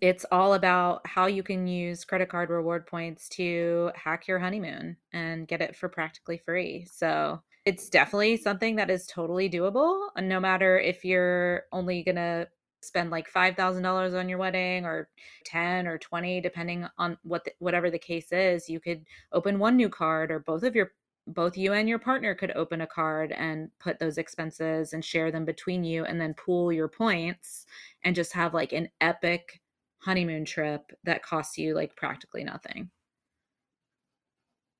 it's 0.00 0.24
all 0.30 0.54
about 0.54 1.06
how 1.06 1.26
you 1.26 1.42
can 1.42 1.66
use 1.66 2.04
credit 2.04 2.28
card 2.28 2.50
reward 2.50 2.86
points 2.86 3.28
to 3.30 3.90
hack 3.96 4.28
your 4.28 4.38
honeymoon 4.38 4.96
and 5.12 5.48
get 5.48 5.60
it 5.60 5.74
for 5.74 5.88
practically 5.88 6.38
free. 6.38 6.86
So 6.90 7.42
it's 7.64 7.88
definitely 7.88 8.36
something 8.36 8.76
that 8.76 8.90
is 8.90 9.06
totally 9.06 9.50
doable. 9.50 10.08
No 10.20 10.38
matter 10.38 10.78
if 10.78 11.04
you're 11.04 11.64
only 11.72 12.04
going 12.04 12.16
to 12.16 12.46
spend 12.80 13.10
like 13.10 13.32
$5,000 13.32 14.18
on 14.18 14.28
your 14.28 14.38
wedding 14.38 14.84
or 14.84 15.08
10 15.44 15.86
or 15.86 15.98
20 15.98 16.40
depending 16.40 16.86
on 16.98 17.16
what 17.22 17.44
the, 17.44 17.52
whatever 17.58 17.90
the 17.90 17.98
case 17.98 18.32
is, 18.32 18.68
you 18.68 18.80
could 18.80 19.04
open 19.32 19.58
one 19.58 19.76
new 19.76 19.88
card 19.88 20.30
or 20.30 20.40
both 20.40 20.62
of 20.62 20.74
your 20.74 20.92
both 21.26 21.56
you 21.56 21.72
and 21.72 21.88
your 21.88 21.98
partner 21.98 22.34
could 22.34 22.50
open 22.52 22.80
a 22.80 22.86
card 22.86 23.32
and 23.32 23.70
put 23.78 23.98
those 23.98 24.18
expenses 24.18 24.92
and 24.92 25.04
share 25.04 25.30
them 25.30 25.44
between 25.44 25.84
you 25.84 26.04
and 26.04 26.20
then 26.20 26.34
pool 26.34 26.72
your 26.72 26.88
points 26.88 27.66
and 28.04 28.16
just 28.16 28.32
have 28.32 28.54
like 28.54 28.72
an 28.72 28.88
epic 29.00 29.60
honeymoon 29.98 30.44
trip 30.44 30.92
that 31.04 31.22
costs 31.22 31.56
you 31.56 31.74
like 31.74 31.94
practically 31.96 32.44
nothing. 32.44 32.90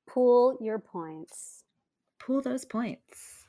Pool 0.07 0.57
your 0.59 0.79
points 0.79 1.63
pool 2.23 2.41
those 2.41 2.65
points. 2.65 3.45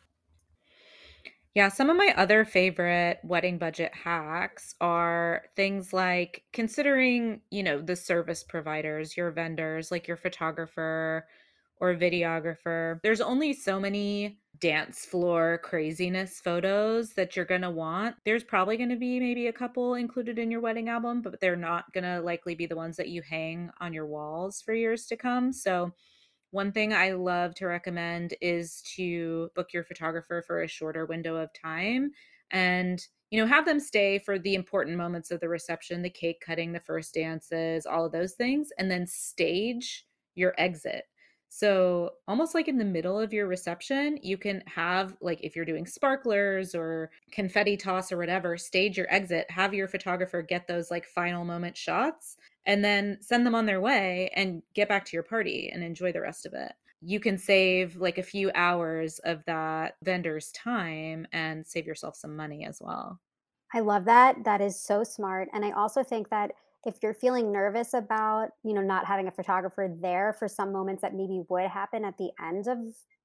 Yeah, 1.54 1.68
some 1.68 1.88
of 1.88 1.96
my 1.96 2.12
other 2.16 2.44
favorite 2.44 3.20
wedding 3.22 3.58
budget 3.58 3.94
hacks 3.94 4.74
are 4.80 5.44
things 5.54 5.92
like 5.92 6.42
considering, 6.52 7.42
you 7.50 7.62
know, 7.62 7.80
the 7.80 7.94
service 7.94 8.42
providers, 8.42 9.16
your 9.16 9.30
vendors, 9.30 9.92
like 9.92 10.08
your 10.08 10.16
photographer 10.16 11.28
or 11.80 11.94
videographer. 11.94 13.00
There's 13.02 13.20
only 13.20 13.52
so 13.52 13.80
many 13.80 14.38
dance 14.60 15.04
floor 15.04 15.60
craziness 15.62 16.40
photos 16.40 17.10
that 17.14 17.34
you're 17.34 17.44
going 17.44 17.62
to 17.62 17.70
want. 17.70 18.16
There's 18.24 18.44
probably 18.44 18.76
going 18.76 18.90
to 18.90 18.96
be 18.96 19.18
maybe 19.18 19.48
a 19.48 19.52
couple 19.52 19.94
included 19.94 20.38
in 20.38 20.50
your 20.50 20.60
wedding 20.60 20.88
album, 20.88 21.22
but 21.22 21.40
they're 21.40 21.56
not 21.56 21.92
going 21.92 22.04
to 22.04 22.20
likely 22.20 22.54
be 22.54 22.66
the 22.66 22.76
ones 22.76 22.96
that 22.96 23.08
you 23.08 23.22
hang 23.22 23.70
on 23.80 23.92
your 23.92 24.06
walls 24.06 24.62
for 24.62 24.72
years 24.72 25.06
to 25.06 25.16
come. 25.16 25.52
So, 25.52 25.92
one 26.50 26.70
thing 26.70 26.94
I 26.94 27.12
love 27.12 27.56
to 27.56 27.66
recommend 27.66 28.34
is 28.40 28.80
to 28.94 29.50
book 29.56 29.72
your 29.72 29.82
photographer 29.82 30.44
for 30.46 30.62
a 30.62 30.68
shorter 30.68 31.04
window 31.04 31.34
of 31.34 31.50
time 31.52 32.12
and 32.52 33.04
you 33.30 33.40
know 33.40 33.46
have 33.46 33.66
them 33.66 33.80
stay 33.80 34.20
for 34.20 34.38
the 34.38 34.54
important 34.54 34.96
moments 34.96 35.32
of 35.32 35.40
the 35.40 35.48
reception, 35.48 36.02
the 36.02 36.10
cake 36.10 36.40
cutting, 36.46 36.70
the 36.70 36.78
first 36.78 37.12
dances, 37.14 37.86
all 37.86 38.06
of 38.06 38.12
those 38.12 38.34
things 38.34 38.68
and 38.78 38.88
then 38.88 39.04
stage 39.04 40.06
your 40.36 40.54
exit. 40.56 41.04
So, 41.56 42.14
almost 42.26 42.52
like 42.52 42.66
in 42.66 42.78
the 42.78 42.84
middle 42.84 43.16
of 43.16 43.32
your 43.32 43.46
reception, 43.46 44.18
you 44.24 44.36
can 44.36 44.60
have, 44.66 45.16
like, 45.20 45.38
if 45.44 45.54
you're 45.54 45.64
doing 45.64 45.86
sparklers 45.86 46.74
or 46.74 47.12
confetti 47.30 47.76
toss 47.76 48.10
or 48.10 48.16
whatever, 48.16 48.58
stage 48.58 48.98
your 48.98 49.06
exit, 49.08 49.48
have 49.52 49.72
your 49.72 49.86
photographer 49.86 50.42
get 50.42 50.66
those 50.66 50.90
like 50.90 51.06
final 51.06 51.44
moment 51.44 51.76
shots 51.76 52.36
and 52.66 52.84
then 52.84 53.18
send 53.20 53.46
them 53.46 53.54
on 53.54 53.66
their 53.66 53.80
way 53.80 54.30
and 54.34 54.64
get 54.74 54.88
back 54.88 55.04
to 55.04 55.16
your 55.16 55.22
party 55.22 55.70
and 55.72 55.84
enjoy 55.84 56.10
the 56.10 56.20
rest 56.20 56.44
of 56.44 56.54
it. 56.54 56.72
You 57.00 57.20
can 57.20 57.38
save 57.38 57.94
like 57.94 58.18
a 58.18 58.24
few 58.24 58.50
hours 58.56 59.20
of 59.20 59.44
that 59.44 59.94
vendor's 60.02 60.50
time 60.50 61.24
and 61.30 61.64
save 61.64 61.86
yourself 61.86 62.16
some 62.16 62.34
money 62.34 62.64
as 62.66 62.80
well. 62.82 63.20
I 63.72 63.80
love 63.80 64.04
that. 64.06 64.44
That 64.44 64.60
is 64.60 64.80
so 64.80 65.04
smart. 65.04 65.48
And 65.52 65.64
I 65.64 65.70
also 65.72 66.02
think 66.02 66.30
that 66.30 66.52
if 66.86 66.96
you're 67.02 67.14
feeling 67.14 67.52
nervous 67.52 67.94
about, 67.94 68.48
you 68.64 68.74
know, 68.74 68.80
not 68.80 69.06
having 69.06 69.28
a 69.28 69.32
photographer 69.32 69.88
there 70.00 70.34
for 70.38 70.48
some 70.48 70.72
moments 70.72 71.02
that 71.02 71.14
maybe 71.14 71.42
would 71.48 71.68
happen 71.68 72.04
at 72.04 72.18
the 72.18 72.30
end 72.40 72.66
of 72.66 72.78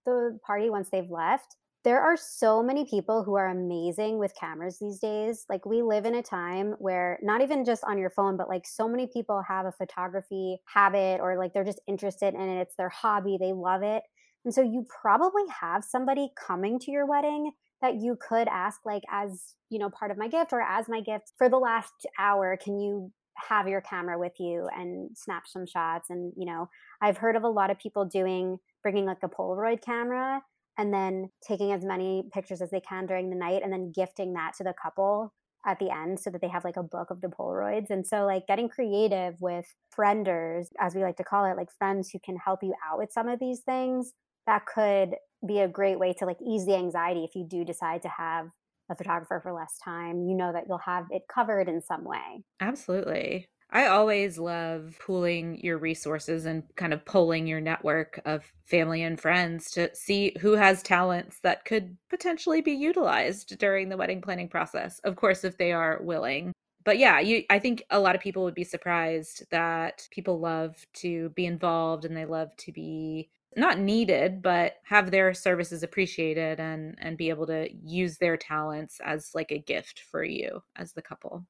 the 0.06 0.39
party 0.45 0.69
once 0.69 0.89
they've 0.91 1.10
left, 1.10 1.56
there 1.84 2.02
are 2.02 2.17
so 2.17 2.62
many 2.62 2.86
people 2.86 3.24
who 3.24 3.36
are 3.36 3.48
amazing 3.48 4.19
with 4.19 4.34
cameras 4.38 4.80
these 4.80 5.00
days. 5.00 5.45
Like 5.48 5.65
we 5.65 5.82
live 5.82 6.06
in 6.06 6.15
a 6.15 6.22
time 6.22 6.76
where 6.80 7.17
not 7.22 7.41
even 7.41 7.63
just 7.63 7.84
on 7.86 7.98
your 7.98 8.10
phone, 8.10 8.36
but 8.36 8.50
like 8.50 8.65
so 8.65 8.88
many 8.88 9.08
people 9.08 9.41
have 9.48 9.65
a 9.65 9.72
photography 9.72 10.60
habit 10.65 11.22
or 11.22 11.38
like 11.38 11.54
they're 11.54 11.63
just 11.63 11.82
interested 11.88 12.34
in 12.34 12.41
it. 12.41 12.62
It's 12.62 12.76
their 12.76 12.89
hobby. 12.89 13.38
They 13.39 13.54
love 13.54 13.82
it. 13.82 14.04
And 14.43 14.54
so 14.54 14.62
you 14.62 14.86
probably 15.02 15.43
have 15.62 15.84
somebody 15.84 16.32
coming 16.48 16.80
to 16.80 16.91
your 16.91 17.06
wedding 17.06 17.52
that 17.82 17.95
you 17.95 18.17
could 18.28 18.48
ask 18.50 18.82
like 18.86 19.04
as, 19.10 19.56
you 19.69 19.80
know, 19.80 19.89
part 19.89 20.12
of 20.12 20.17
my 20.17 20.28
gift 20.28 20.52
or 20.52 20.62
as 20.62 20.89
my 20.89 21.00
gift 21.00 21.32
for 21.38 21.48
the 21.48 21.58
last 21.58 21.93
hour, 22.17 22.58
can 22.62 22.78
you 22.78 23.12
have 23.47 23.67
your 23.67 23.82
camera 23.82 24.17
with 24.17 24.34
you 24.39 24.67
and 24.75 25.10
snap 25.15 25.43
some 25.47 25.65
shots 25.65 26.10
and, 26.10 26.34
you 26.38 26.45
know, 26.45 26.69
I've 27.02 27.17
heard 27.17 27.36
of 27.36 27.43
a 27.43 27.49
lot 27.49 27.71
of 27.71 27.80
people 27.80 28.06
doing 28.06 28.58
bringing 28.84 29.06
like 29.06 29.23
a 29.23 29.30
Polaroid 29.30 29.82
camera 29.82 30.41
and 30.78 30.93
then 30.93 31.30
taking 31.45 31.71
as 31.71 31.84
many 31.84 32.23
pictures 32.34 32.62
as 32.62 32.71
they 32.71 32.80
can 32.80 33.06
during 33.06 33.30
the 33.30 33.36
night 33.36 33.62
and 33.63 33.71
then 33.71 33.91
gifting 33.93 34.34
that 34.34 34.54
to 34.58 34.63
the 34.63 34.73
couple 34.82 35.34
at 35.65 35.78
the 35.80 35.93
end 35.93 36.19
so 36.19 36.30
that 36.30 36.41
they 36.41 36.47
have 36.47 36.63
like 36.63 36.78
a 36.78 36.84
book 36.84 37.12
of 37.12 37.21
the 37.21 37.28
Polaroids. 37.28 37.89
And 37.89 38.08
so, 38.08 38.25
like, 38.25 38.47
getting 38.47 38.69
creative 38.69 39.36
with 39.41 39.65
frienders, 39.97 40.67
as 40.80 40.95
we 40.95 41.02
like 41.02 41.17
to 41.17 41.23
call 41.23 41.45
it, 41.45 41.58
like 41.58 41.67
friends 41.78 42.10
who 42.12 42.19
can 42.23 42.38
help 42.38 42.63
you 42.63 42.73
out 42.89 42.97
with 42.97 43.12
some 43.12 43.28
of 43.28 43.39
these 43.39 43.60
things, 43.60 44.13
that 44.47 44.65
could 44.65 45.15
be 45.45 45.60
a 45.60 45.67
great 45.67 45.99
way 45.99 46.13
to 46.13 46.25
like 46.25 46.41
ease 46.41 46.65
the 46.65 46.75
anxiety 46.75 47.23
if 47.23 47.36
you 47.36 47.45
do 47.47 47.63
decide 47.63 48.02
to 48.02 48.10
have 48.10 48.47
a 48.89 48.95
photographer 48.95 49.39
for 49.41 49.54
less 49.54 49.78
time. 49.84 50.28
You 50.28 50.36
know 50.36 50.52
that 50.52 50.65
you'll 50.67 50.80
have 50.80 51.06
it 51.12 51.23
covered 51.34 51.69
in 51.69 51.82
some 51.82 52.04
way. 52.04 52.43
Absolutely. 52.60 53.47
I 53.71 53.86
always 53.86 54.39
love 54.39 54.97
pooling 54.99 55.60
your 55.63 55.78
resources 55.78 56.45
and 56.45 56.63
kind 56.75 56.91
of 56.91 57.06
polling 57.06 57.45
your 57.45 57.62
network 57.62 58.19
of 58.25 58.52
family 58.65 59.04
and 59.04 59.19
friends 59.19 59.69
to 59.71 59.93
see 59.95 60.36
who 60.39 60.54
has 60.54 60.82
talents 60.82 61.39
that 61.41 61.65
could 61.65 61.95
potentially 62.10 62.62
be 62.62 62.71
utilized 62.71 63.60
during 63.60 63.89
the 63.89 63.97
wedding 63.97 64.21
planning 64.21 64.49
process. 64.49 64.99
Of 64.99 65.15
course, 65.17 65.43
if 65.43 65.58
they 65.58 65.71
are 65.71 65.99
willing. 66.02 66.52
But 66.84 66.97
yeah, 66.97 67.19
you 67.19 67.43
I 67.52 67.60
think 67.60 67.84
a 67.91 67.99
lot 67.99 68.15
of 68.15 68.21
people 68.21 68.43
would 68.43 68.56
be 68.56 68.63
surprised 68.63 69.43
that 69.52 70.08
people 70.10 70.39
love 70.39 70.84
to 70.95 71.30
be 71.30 71.45
involved 71.45 72.06
and 72.06 72.17
they 72.17 72.25
love 72.25 72.56
to 72.58 72.71
be 72.71 73.30
not 73.55 73.79
needed 73.79 74.41
but 74.41 74.75
have 74.83 75.12
their 75.12 75.33
services 75.33 75.83
appreciated 75.83 76.59
and 76.59 76.95
and 76.99 77.17
be 77.17 77.29
able 77.29 77.47
to 77.47 77.67
use 77.83 78.17
their 78.17 78.38
talents 78.38 78.99
as 79.03 79.31
like 79.33 79.51
a 79.51 79.57
gift 79.57 80.01
for 80.12 80.23
you 80.23 80.62
as 80.75 80.93
the 80.93 81.01
couple 81.01 81.45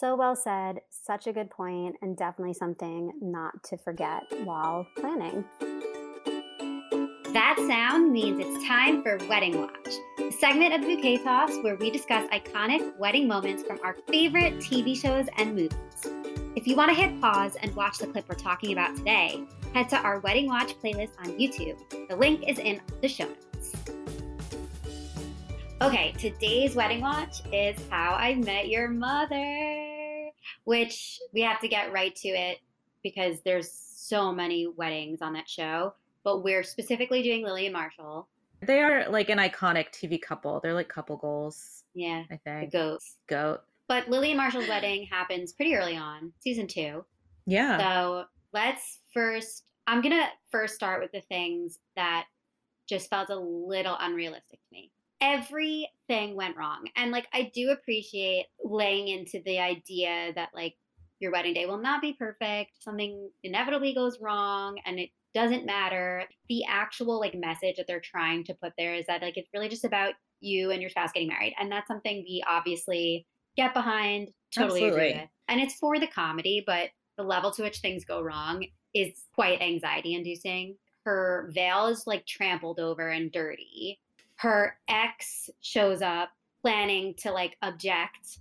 so 0.00 0.16
well 0.16 0.34
said. 0.34 0.80
Such 0.88 1.26
a 1.26 1.32
good 1.32 1.50
point, 1.50 1.94
and 2.00 2.16
definitely 2.16 2.54
something 2.54 3.12
not 3.20 3.62
to 3.64 3.76
forget 3.76 4.22
while 4.44 4.86
planning. 4.96 5.44
That 7.34 7.56
sound 7.68 8.10
means 8.10 8.40
it's 8.40 8.66
time 8.66 9.02
for 9.02 9.18
Wedding 9.28 9.60
Watch, 9.60 9.94
a 10.18 10.32
segment 10.32 10.74
of 10.74 10.80
Bouquet 10.80 11.18
Toss 11.18 11.54
where 11.62 11.76
we 11.76 11.90
discuss 11.90 12.28
iconic 12.30 12.98
wedding 12.98 13.28
moments 13.28 13.62
from 13.62 13.78
our 13.84 13.94
favorite 14.08 14.54
TV 14.54 14.96
shows 14.96 15.26
and 15.36 15.54
movies. 15.54 15.76
If 16.56 16.66
you 16.66 16.76
want 16.76 16.90
to 16.90 16.94
hit 16.94 17.20
pause 17.20 17.56
and 17.62 17.74
watch 17.76 17.98
the 17.98 18.06
clip 18.06 18.28
we're 18.28 18.34
talking 18.36 18.72
about 18.72 18.96
today, 18.96 19.44
head 19.74 19.88
to 19.90 19.96
our 19.98 20.20
Wedding 20.20 20.46
Watch 20.46 20.74
playlist 20.80 21.12
on 21.18 21.32
YouTube. 21.38 21.78
The 22.08 22.16
link 22.16 22.48
is 22.48 22.58
in 22.58 22.80
the 23.00 23.08
show 23.08 23.26
notes. 23.26 23.74
Okay, 25.82 26.12
today's 26.18 26.74
wedding 26.74 27.00
watch 27.00 27.40
is 27.52 27.76
How 27.88 28.14
I 28.14 28.34
Met 28.34 28.68
Your 28.68 28.88
Mother 28.88 29.90
which 30.64 31.20
we 31.32 31.40
have 31.42 31.60
to 31.60 31.68
get 31.68 31.92
right 31.92 32.14
to 32.16 32.28
it 32.28 32.58
because 33.02 33.40
there's 33.44 33.70
so 33.70 34.32
many 34.32 34.66
weddings 34.66 35.20
on 35.22 35.32
that 35.34 35.48
show. 35.48 35.94
But 36.22 36.44
we're 36.44 36.62
specifically 36.62 37.22
doing 37.22 37.44
Lily 37.44 37.66
and 37.66 37.72
Marshall. 37.72 38.28
They 38.60 38.80
are 38.80 39.08
like 39.08 39.30
an 39.30 39.38
iconic 39.38 39.86
TV 39.90 40.20
couple. 40.20 40.60
They're 40.60 40.74
like 40.74 40.88
couple 40.88 41.16
goals. 41.16 41.84
Yeah. 41.94 42.24
I 42.30 42.36
think. 42.36 42.70
The 42.70 42.78
goats. 42.78 43.16
Goat. 43.26 43.62
But 43.88 44.08
Lily 44.08 44.30
and 44.30 44.36
Marshall's 44.36 44.68
wedding 44.68 45.06
happens 45.10 45.52
pretty 45.52 45.74
early 45.74 45.96
on, 45.96 46.32
season 46.40 46.66
two. 46.66 47.04
Yeah. 47.46 47.78
So 47.78 48.24
let's 48.52 49.00
first, 49.12 49.64
I'm 49.86 50.00
going 50.00 50.14
to 50.14 50.26
first 50.50 50.74
start 50.74 51.02
with 51.02 51.12
the 51.12 51.22
things 51.22 51.78
that 51.96 52.26
just 52.88 53.08
felt 53.10 53.30
a 53.30 53.36
little 53.36 53.96
unrealistic 53.98 54.58
to 54.60 54.66
me 54.72 54.90
everything 55.20 56.34
went 56.34 56.56
wrong. 56.56 56.86
And 56.96 57.10
like, 57.10 57.28
I 57.32 57.50
do 57.54 57.70
appreciate 57.70 58.46
laying 58.64 59.08
into 59.08 59.42
the 59.44 59.58
idea 59.58 60.32
that 60.34 60.50
like 60.54 60.76
your 61.18 61.32
wedding 61.32 61.54
day 61.54 61.66
will 61.66 61.80
not 61.80 62.00
be 62.00 62.14
perfect. 62.14 62.82
Something 62.82 63.30
inevitably 63.42 63.94
goes 63.94 64.18
wrong 64.20 64.78
and 64.86 64.98
it 64.98 65.10
doesn't 65.34 65.66
matter. 65.66 66.24
The 66.48 66.64
actual 66.68 67.20
like 67.20 67.34
message 67.34 67.76
that 67.76 67.86
they're 67.86 68.00
trying 68.00 68.44
to 68.44 68.54
put 68.54 68.72
there 68.78 68.94
is 68.94 69.06
that 69.06 69.22
like, 69.22 69.36
it's 69.36 69.50
really 69.52 69.68
just 69.68 69.84
about 69.84 70.14
you 70.40 70.70
and 70.70 70.80
your 70.80 70.90
spouse 70.90 71.12
getting 71.12 71.28
married. 71.28 71.54
And 71.60 71.70
that's 71.70 71.88
something 71.88 72.24
we 72.26 72.42
obviously 72.48 73.26
get 73.56 73.74
behind, 73.74 74.30
totally 74.54 74.84
Absolutely. 74.84 75.08
agree 75.08 75.20
with. 75.20 75.30
And 75.48 75.60
it's 75.60 75.74
for 75.74 75.98
the 75.98 76.06
comedy, 76.06 76.64
but 76.66 76.88
the 77.20 77.28
level 77.28 77.50
to 77.52 77.62
which 77.62 77.78
things 77.78 78.04
go 78.04 78.22
wrong 78.22 78.64
is 78.94 79.24
quite 79.34 79.60
anxiety 79.60 80.14
inducing. 80.14 80.76
Her 81.04 81.50
veil 81.54 81.86
is 81.86 82.06
like 82.06 82.26
trampled 82.26 82.78
over 82.78 83.08
and 83.08 83.32
dirty 83.32 83.98
her 84.40 84.78
ex 84.88 85.50
shows 85.60 86.00
up 86.00 86.30
planning 86.62 87.14
to 87.14 87.30
like 87.30 87.58
object 87.60 88.38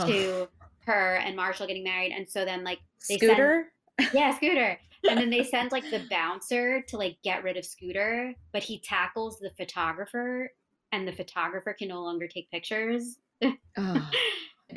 to 0.00 0.48
her 0.86 1.16
and 1.16 1.36
Marshall 1.36 1.66
getting 1.66 1.84
married. 1.84 2.12
And 2.12 2.26
so 2.26 2.46
then 2.46 2.64
like 2.64 2.78
they 3.06 3.18
Scooter? 3.18 3.66
Send, 4.00 4.14
yeah, 4.14 4.34
Scooter. 4.34 4.78
and 5.08 5.18
then 5.18 5.28
they 5.28 5.44
send 5.44 5.70
like 5.70 5.84
the 5.90 6.04
bouncer 6.10 6.80
to 6.88 6.96
like 6.96 7.18
get 7.22 7.44
rid 7.44 7.58
of 7.58 7.66
Scooter, 7.66 8.34
but 8.52 8.62
he 8.62 8.78
tackles 8.78 9.38
the 9.40 9.50
photographer 9.50 10.50
and 10.90 11.06
the 11.06 11.12
photographer 11.12 11.74
can 11.74 11.88
no 11.88 12.00
longer 12.02 12.26
take 12.26 12.50
pictures. 12.50 13.18
oh, 13.42 13.52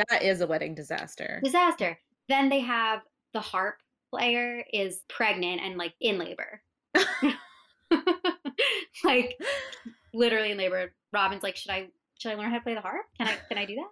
that 0.10 0.24
is 0.24 0.42
a 0.42 0.48
wedding 0.48 0.76
disaster. 0.76 1.40
Disaster. 1.42 1.98
Then 2.28 2.50
they 2.50 2.60
have 2.60 3.00
the 3.36 3.42
harp 3.42 3.76
player 4.10 4.64
is 4.74 5.02
pregnant 5.10 5.62
and 5.62 5.78
like 5.78 5.94
in 6.00 6.18
labor. 6.18 6.62
like 9.04 9.38
literally 10.14 10.52
in 10.52 10.58
labor. 10.58 10.94
Robin's 11.14 11.44
like, 11.44 11.58
should 11.58 11.72
I 11.72 11.90
should 12.18 12.32
I 12.32 12.36
learn 12.36 12.50
how 12.50 12.58
to 12.58 12.64
play 12.64 12.74
the 12.74 12.82
harp? 12.82 13.06
Can 13.20 13.28
I 13.28 13.36
can 13.48 13.58
I 13.58 13.66
do 13.66 13.76
that? 13.76 13.90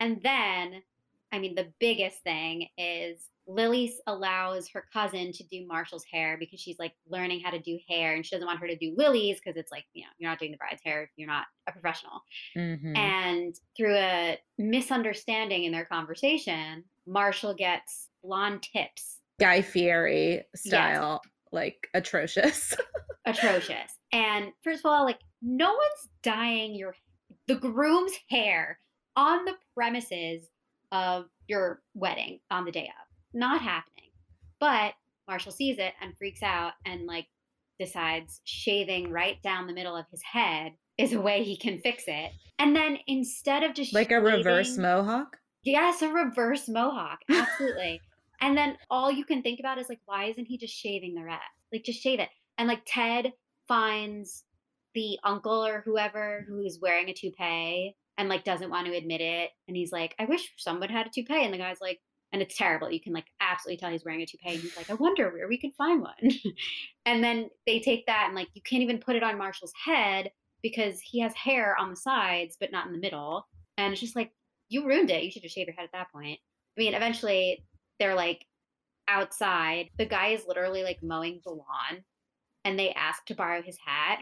And 0.00 0.20
then, 0.22 0.82
I 1.30 1.38
mean, 1.38 1.54
the 1.54 1.72
biggest 1.78 2.22
thing 2.22 2.68
is 2.78 3.28
Lily 3.46 3.92
allows 4.06 4.68
her 4.70 4.86
cousin 4.92 5.30
to 5.32 5.44
do 5.44 5.66
Marshall's 5.66 6.04
hair 6.10 6.38
because 6.38 6.58
she's 6.58 6.78
like 6.78 6.94
learning 7.08 7.40
how 7.44 7.50
to 7.50 7.58
do 7.58 7.78
hair 7.88 8.14
and 8.14 8.24
she 8.24 8.34
doesn't 8.34 8.46
want 8.46 8.60
her 8.60 8.66
to 8.66 8.76
do 8.76 8.94
Lily's 8.96 9.38
because 9.38 9.58
it's 9.58 9.70
like, 9.70 9.84
you 9.92 10.02
know, 10.02 10.08
you're 10.18 10.30
not 10.30 10.38
doing 10.38 10.52
the 10.52 10.56
bride's 10.56 10.80
hair 10.82 11.02
if 11.02 11.10
you're 11.16 11.28
not 11.28 11.44
a 11.66 11.72
professional. 11.72 12.22
Mm-hmm. 12.56 12.96
And 12.96 13.54
through 13.76 13.96
a 13.96 14.38
misunderstanding 14.56 15.64
in 15.64 15.72
their 15.72 15.84
conversation, 15.84 16.84
Marshall 17.06 17.54
gets 17.54 18.08
blonde 18.24 18.62
tips. 18.62 19.18
Guy 19.38 19.62
Fieri 19.62 20.44
style, 20.54 21.20
yes. 21.24 21.32
like 21.52 21.88
atrocious. 21.94 22.74
atrocious. 23.26 23.90
And 24.12 24.52
first 24.62 24.80
of 24.84 24.90
all, 24.90 25.04
like 25.04 25.18
no 25.42 25.68
one's 25.68 26.08
dyeing 26.22 26.74
your 26.74 26.94
the 27.46 27.56
groom's 27.56 28.12
hair 28.30 28.78
on 29.16 29.44
the 29.44 29.54
premises 29.74 30.48
of 30.92 31.26
your 31.46 31.82
wedding 31.94 32.40
on 32.50 32.64
the 32.64 32.72
day 32.72 32.86
of. 32.86 33.38
Not 33.38 33.60
happening. 33.60 34.10
But 34.60 34.94
Marshall 35.28 35.52
sees 35.52 35.78
it 35.78 35.92
and 36.00 36.16
freaks 36.16 36.42
out 36.42 36.72
and 36.86 37.06
like 37.06 37.26
decides 37.78 38.40
shaving 38.44 39.10
right 39.10 39.42
down 39.42 39.66
the 39.66 39.72
middle 39.72 39.96
of 39.96 40.06
his 40.10 40.22
head 40.22 40.72
is 40.96 41.12
a 41.12 41.20
way 41.20 41.42
he 41.42 41.56
can 41.56 41.78
fix 41.80 42.04
it. 42.06 42.32
And 42.58 42.74
then 42.74 42.98
instead 43.06 43.64
of 43.64 43.74
just 43.74 43.92
like 43.92 44.10
shaving, 44.10 44.26
a 44.26 44.36
reverse 44.36 44.78
mohawk? 44.78 45.36
Yes, 45.64 46.02
a 46.02 46.08
reverse 46.08 46.68
mohawk. 46.68 47.18
Absolutely. 47.28 48.00
and 48.44 48.58
then 48.58 48.76
all 48.90 49.10
you 49.10 49.24
can 49.24 49.42
think 49.42 49.58
about 49.58 49.78
is 49.78 49.88
like, 49.88 50.00
why 50.04 50.24
isn't 50.24 50.44
he 50.44 50.58
just 50.58 50.74
shaving 50.74 51.14
the 51.14 51.24
rest? 51.24 51.40
Like 51.72 51.82
just 51.82 52.02
shave 52.02 52.20
it. 52.20 52.28
And 52.58 52.68
like 52.68 52.82
Ted 52.86 53.32
finds 53.66 54.44
the 54.94 55.18
uncle 55.24 55.64
or 55.64 55.80
whoever 55.82 56.44
who's 56.46 56.78
wearing 56.78 57.08
a 57.08 57.14
toupee 57.14 57.96
and 58.18 58.28
like 58.28 58.44
doesn't 58.44 58.68
want 58.68 58.86
to 58.86 58.94
admit 58.94 59.22
it. 59.22 59.48
And 59.66 59.74
he's 59.74 59.92
like 59.92 60.14
i 60.18 60.26
wish 60.26 60.52
someone 60.58 60.90
had 60.90 61.06
a 61.06 61.10
toupee. 61.10 61.42
And 61.42 61.54
the 61.54 61.58
guy's 61.58 61.80
like 61.80 62.00
and 62.34 62.42
it's 62.42 62.58
terrible. 62.58 62.90
You 62.90 63.00
can 63.00 63.14
like 63.14 63.28
absolutely 63.40 63.78
tell 63.78 63.90
he's 63.90 64.04
wearing 64.04 64.20
a 64.20 64.26
toupee. 64.26 64.50
And 64.50 64.60
he's 64.60 64.76
like 64.76 64.90
i 64.90 64.94
wonder 64.94 65.30
where 65.30 65.48
we 65.48 65.58
could 65.58 65.72
find 65.78 66.02
one. 66.02 66.12
And 67.06 67.24
then 67.24 67.48
they 67.66 67.80
take 67.80 68.06
that 68.06 68.24
and 68.26 68.34
like 68.34 68.48
you 68.52 68.60
can't 68.60 68.82
even 68.82 68.98
put 68.98 69.16
it 69.16 69.22
on 69.22 69.38
marshall's 69.38 69.72
head 69.86 70.30
because 70.62 71.00
he 71.00 71.20
has 71.20 71.34
hair 71.34 71.76
on 71.78 71.88
the 71.88 71.96
sides 71.96 72.58
but 72.60 72.72
not 72.72 72.86
in 72.86 72.92
the 72.92 72.98
middle. 72.98 73.46
And 73.78 73.92
it's 73.92 74.02
just 74.02 74.16
like 74.16 74.32
you 74.68 74.86
ruined 74.86 75.10
it. 75.10 75.22
You 75.22 75.30
should 75.30 75.42
just 75.42 75.54
shave 75.54 75.66
your 75.66 75.76
head 75.76 75.84
at 75.84 75.92
that 75.92 76.12
point. 76.12 76.40
I 76.76 76.80
mean 76.80 76.92
eventually 76.92 77.64
they're 77.98 78.14
like 78.14 78.44
outside 79.08 79.90
the 79.98 80.06
guy 80.06 80.28
is 80.28 80.44
literally 80.46 80.82
like 80.82 81.02
mowing 81.02 81.40
the 81.44 81.50
lawn 81.50 82.04
and 82.64 82.78
they 82.78 82.90
ask 82.92 83.24
to 83.26 83.34
borrow 83.34 83.62
his 83.62 83.76
hat. 83.84 84.20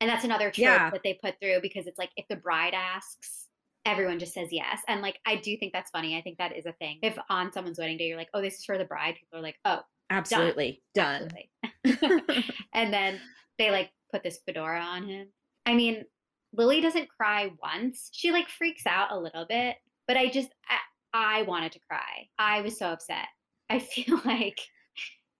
And 0.00 0.10
that's 0.10 0.24
another 0.24 0.46
trope 0.46 0.58
yeah. 0.58 0.90
that 0.90 1.02
they 1.04 1.18
put 1.22 1.34
through 1.40 1.60
because 1.60 1.86
it's 1.86 1.98
like 1.98 2.10
if 2.16 2.26
the 2.28 2.36
bride 2.36 2.74
asks, 2.74 3.48
everyone 3.84 4.18
just 4.18 4.34
says 4.34 4.48
yes. 4.50 4.80
And 4.88 5.00
like 5.00 5.18
I 5.26 5.36
do 5.36 5.56
think 5.56 5.72
that's 5.72 5.90
funny. 5.90 6.16
I 6.16 6.22
think 6.22 6.38
that 6.38 6.56
is 6.56 6.66
a 6.66 6.72
thing. 6.72 6.98
If 7.02 7.16
on 7.28 7.52
someone's 7.52 7.78
wedding 7.78 7.98
day 7.98 8.08
you're 8.08 8.16
like, 8.16 8.30
"Oh, 8.34 8.40
this 8.40 8.58
is 8.58 8.64
for 8.64 8.78
the 8.78 8.84
bride," 8.84 9.14
people 9.14 9.38
are 9.38 9.42
like, 9.42 9.58
"Oh, 9.64 9.80
absolutely 10.10 10.82
done." 10.94 11.28
done. 11.28 11.72
Absolutely. 11.84 12.44
and 12.74 12.92
then 12.92 13.20
they 13.58 13.70
like 13.70 13.90
put 14.10 14.22
this 14.24 14.40
fedora 14.44 14.80
on 14.80 15.06
him. 15.06 15.28
I 15.66 15.74
mean, 15.74 16.04
Lily 16.52 16.80
doesn't 16.80 17.08
cry 17.08 17.50
once. 17.62 18.10
She 18.12 18.32
like 18.32 18.48
freaks 18.48 18.86
out 18.86 19.12
a 19.12 19.18
little 19.18 19.46
bit, 19.48 19.76
but 20.08 20.16
I 20.16 20.28
just 20.28 20.48
I, 20.68 20.78
I 21.14 21.42
wanted 21.42 21.72
to 21.72 21.80
cry. 21.80 22.28
I 22.38 22.60
was 22.62 22.78
so 22.78 22.86
upset. 22.86 23.26
I 23.70 23.78
feel 23.80 24.20
like 24.24 24.60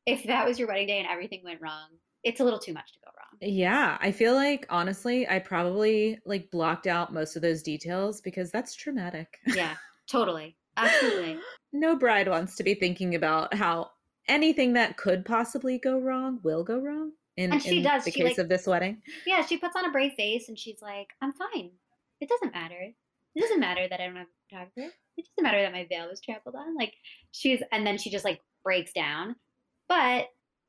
if 0.07 0.25
that 0.25 0.47
was 0.47 0.59
your 0.59 0.69
wedding 0.69 0.87
day 0.87 0.99
and 0.99 1.09
everything 1.09 1.43
went 1.45 1.61
wrong, 1.61 1.89
it's 2.25 2.41
a 2.41 2.45
little 2.45 2.59
too 2.59 2.73
much 2.73 2.93
to 2.93 2.99
go 3.05 3.11
wrong. 3.17 3.39
Yeah, 3.41 3.99
I 4.01 4.13
feel 4.13 4.35
like 4.35 4.67
honestly, 4.71 5.29
I 5.29 5.39
probably 5.39 6.19
like 6.25 6.51
blocked 6.51 6.87
out 6.87 7.13
most 7.13 7.37
of 7.37 7.43
those 7.43 7.63
details 7.63 8.21
because 8.21 8.51
that's 8.51 8.75
traumatic. 8.75 9.39
Yeah, 9.47 9.75
totally. 10.09 10.57
Absolutely. 10.77 11.39
no 11.73 11.97
bride 11.97 12.29
wants 12.29 12.57
to 12.57 12.63
be 12.63 12.75
thinking 12.75 13.15
about 13.15 13.53
how 13.53 13.91
anything 14.29 14.73
that 14.73 14.97
could 14.97 15.25
possibly 15.25 15.79
go 15.79 15.99
wrong 15.99 16.41
will 16.43 16.65
go 16.65 16.79
wrong. 16.79 17.13
In, 17.37 17.53
and 17.53 17.63
she 17.63 17.79
in 17.79 17.83
does. 17.83 18.05
the 18.05 18.11
she, 18.11 18.21
case 18.21 18.31
like, 18.31 18.39
of 18.39 18.49
this 18.49 18.67
wedding. 18.67 19.03
Yeah, 19.27 19.45
she 19.45 19.57
puts 19.57 19.75
on 19.77 19.87
a 19.87 19.91
brave 19.91 20.13
face 20.13 20.49
and 20.49 20.59
she's 20.59 20.81
like, 20.83 21.09
I'm 21.21 21.33
fine. 21.33 21.71
It 22.21 22.29
doesn't 22.29 22.55
matter. 22.55 22.93
It 23.35 23.41
doesn't 23.41 23.61
matter 23.61 23.89
that 23.89 24.01
I 24.01 24.07
don't 24.07 24.17
have 24.17 24.27
a 24.27 24.49
photographer. 24.49 24.95
It 25.17 25.27
doesn't 25.37 25.43
matter 25.43 25.63
that 25.63 25.73
my 25.73 25.87
veil 25.89 26.09
was 26.09 26.21
trampled 26.21 26.55
on. 26.55 26.77
Like 26.77 26.95
she's 27.33 27.63
and 27.73 27.87
then 27.87 27.99
she 27.99 28.11
just 28.11 28.25
like 28.25 28.41
breaks 28.65 28.93
down. 28.93 29.37
But 29.89 30.27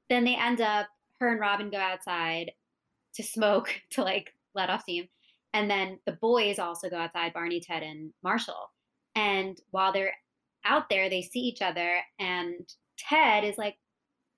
then 0.09 0.23
they 0.23 0.35
end 0.35 0.61
up 0.61 0.87
her 1.19 1.31
and 1.31 1.39
Robin 1.39 1.69
go 1.69 1.77
outside 1.77 2.51
to 3.15 3.23
smoke 3.23 3.69
to 3.91 4.03
like 4.03 4.33
let 4.55 4.69
off 4.69 4.81
steam. 4.81 5.07
And 5.53 5.69
then 5.69 5.99
the 6.05 6.13
boys 6.13 6.57
also 6.57 6.89
go 6.89 6.97
outside, 6.97 7.33
Barney, 7.33 7.61
Ted, 7.61 7.83
and 7.83 8.11
Marshall. 8.23 8.71
And 9.15 9.59
while 9.69 9.93
they're 9.93 10.13
out 10.65 10.89
there, 10.89 11.09
they 11.09 11.21
see 11.21 11.41
each 11.41 11.61
other, 11.61 11.99
and 12.19 12.67
Ted 12.97 13.43
is 13.43 13.57
like, 13.57 13.75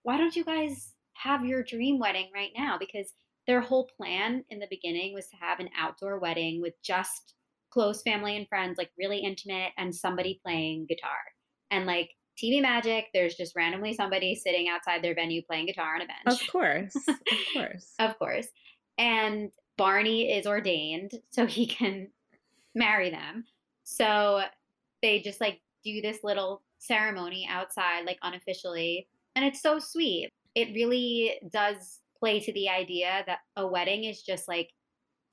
Why 0.03 0.17
don't 0.17 0.35
you 0.35 0.43
guys 0.43 0.93
have 1.13 1.45
your 1.45 1.63
dream 1.63 1.99
wedding 1.99 2.29
right 2.33 2.51
now? 2.57 2.77
Because 2.77 3.13
their 3.47 3.61
whole 3.61 3.89
plan 3.97 4.43
in 4.49 4.59
the 4.59 4.67
beginning 4.69 5.13
was 5.13 5.27
to 5.27 5.37
have 5.37 5.59
an 5.59 5.69
outdoor 5.77 6.19
wedding 6.19 6.61
with 6.61 6.73
just 6.83 7.35
close 7.75 8.01
family 8.01 8.37
and 8.37 8.47
friends, 8.47 8.77
like 8.77 8.89
really 8.97 9.19
intimate, 9.19 9.73
and 9.77 9.93
somebody 9.93 10.39
playing 10.41 10.85
guitar. 10.87 11.17
And 11.71 11.85
like 11.85 12.11
TV 12.41 12.61
magic, 12.61 13.07
there's 13.13 13.35
just 13.35 13.53
randomly 13.53 13.93
somebody 13.93 14.33
sitting 14.33 14.69
outside 14.69 15.03
their 15.03 15.13
venue 15.13 15.41
playing 15.43 15.65
guitar 15.65 15.95
on 15.95 16.01
a 16.01 16.05
bench. 16.05 16.41
Of 16.41 16.47
course. 16.49 16.95
Of 16.95 17.15
course. 17.53 17.93
of 17.99 18.17
course. 18.17 18.47
And 18.97 19.51
Barney 19.77 20.31
is 20.31 20.47
ordained 20.47 21.11
so 21.31 21.45
he 21.45 21.67
can 21.67 22.07
marry 22.73 23.09
them. 23.09 23.43
So 23.83 24.43
they 25.01 25.19
just 25.19 25.41
like 25.41 25.59
do 25.83 26.01
this 26.01 26.19
little 26.23 26.61
ceremony 26.79 27.45
outside, 27.51 28.05
like 28.05 28.19
unofficially. 28.23 29.07
And 29.35 29.43
it's 29.43 29.61
so 29.61 29.79
sweet. 29.79 30.31
It 30.55 30.73
really 30.73 31.39
does 31.51 31.99
play 32.17 32.39
to 32.39 32.53
the 32.53 32.69
idea 32.69 33.23
that 33.27 33.39
a 33.57 33.67
wedding 33.67 34.05
is 34.05 34.21
just 34.21 34.47
like 34.47 34.69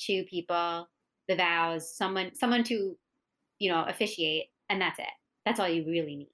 two 0.01 0.25
people, 0.29 0.89
the 1.33 1.37
vows, 1.37 1.97
someone 1.97 2.35
someone 2.35 2.65
to, 2.65 2.97
you 3.59 3.71
know, 3.71 3.85
officiate, 3.89 4.45
and 4.69 4.81
that's 4.81 4.99
it. 4.99 5.07
That's 5.45 5.59
all 5.59 5.69
you 5.69 5.85
really 5.85 6.17
need. 6.17 6.33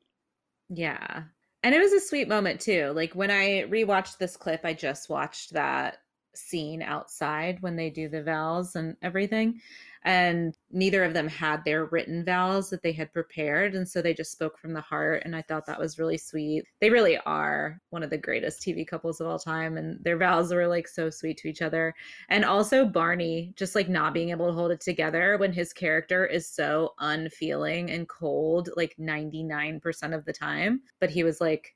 Yeah. 0.69 1.23
And 1.63 1.75
it 1.75 1.81
was 1.81 1.93
a 1.93 2.01
sweet 2.01 2.29
moment 2.29 2.61
too. 2.61 2.93
Like 2.95 3.15
when 3.15 3.31
I 3.31 3.65
rewatched 3.69 4.19
this 4.19 4.37
clip, 4.37 4.61
I 4.65 4.75
just 4.75 5.09
watched 5.09 5.55
that 5.55 5.99
scene 6.35 6.83
outside 6.83 7.61
when 7.61 7.77
they 7.77 7.91
do 7.91 8.09
the 8.09 8.23
vows 8.23 8.77
and 8.77 8.97
everything. 9.03 9.61
And 10.05 10.57
neither 10.71 11.03
of 11.05 11.13
them 11.13 11.29
had 11.29 11.65
their 11.65 11.87
written 11.87 12.25
vows 12.25 12.71
that 12.71 12.83
they 12.83 12.93
had 12.93 13.13
prepared. 13.13 13.75
And 13.75 13.87
so 13.87 14.01
they 14.01 14.15
just 14.15 14.33
spoke 14.33 14.57
from 14.59 14.73
the 14.73 14.81
heart. 14.81 15.23
And 15.25 15.35
I 15.35 15.43
thought 15.43 15.67
that 15.67 15.79
was 15.79 15.99
really 15.99 16.17
sweet. 16.17 16.65
They 16.81 16.89
really 16.89 17.19
are 17.27 17.81
one 17.91 18.03
of 18.03 18.11
the 18.11 18.17
greatest 18.17 18.61
TV 18.61 18.87
couples 18.87 19.21
of 19.21 19.27
all 19.27 19.39
time. 19.39 19.77
And 19.77 20.03
their 20.05 20.17
vows 20.17 20.53
were 20.53 20.69
like 20.69 20.87
so 20.87 21.11
sweet 21.11 21.37
to 21.39 21.49
each 21.49 21.63
other. 21.63 21.95
And 22.29 22.45
also 22.45 22.87
Barney 22.87 23.53
just 23.57 23.75
like 23.75 23.89
not 23.89 24.15
being 24.15 24.31
able 24.31 24.47
to 24.47 24.53
hold 24.53 24.71
it 24.71 24.81
together 24.81 25.37
when 25.37 25.53
his 25.53 25.73
character 25.73 26.25
is 26.25 26.49
so 26.49 26.95
unfeeling 27.01 27.91
and 27.91 28.09
cold, 28.09 28.71
like 28.77 28.95
99% 28.99 30.15
of 30.15 30.25
the 30.25 30.33
time. 30.33 30.83
But 31.01 31.11
he 31.11 31.25
was 31.25 31.41
like, 31.41 31.75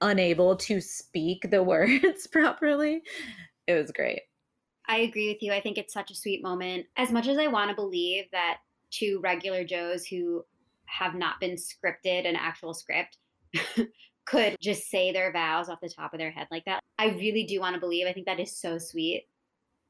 unable 0.00 0.56
to 0.56 0.80
speak 0.80 1.50
the 1.50 1.62
words 1.62 2.26
properly 2.26 3.02
it 3.66 3.74
was 3.74 3.90
great. 3.90 4.22
I 4.86 4.98
agree 4.98 5.28
with 5.28 5.42
you. 5.42 5.52
I 5.52 5.60
think 5.60 5.78
it's 5.78 5.94
such 5.94 6.10
a 6.10 6.14
sweet 6.14 6.42
moment. 6.42 6.86
As 6.96 7.10
much 7.10 7.26
as 7.26 7.38
I 7.38 7.46
want 7.46 7.70
to 7.70 7.76
believe 7.76 8.24
that 8.32 8.58
two 8.90 9.20
regular 9.22 9.64
Joes 9.64 10.06
who 10.06 10.44
have 10.86 11.14
not 11.14 11.40
been 11.40 11.56
scripted 11.56 12.28
an 12.28 12.36
actual 12.36 12.74
script 12.74 13.18
could 14.26 14.56
just 14.60 14.90
say 14.90 15.10
their 15.12 15.32
vows 15.32 15.68
off 15.68 15.80
the 15.80 15.88
top 15.88 16.12
of 16.12 16.18
their 16.18 16.30
head 16.30 16.48
like 16.50 16.64
that, 16.66 16.82
I 16.98 17.08
really 17.08 17.44
do 17.44 17.60
want 17.60 17.74
to 17.74 17.80
believe. 17.80 18.06
I 18.06 18.12
think 18.12 18.26
that 18.26 18.40
is 18.40 18.56
so 18.56 18.78
sweet. 18.78 19.26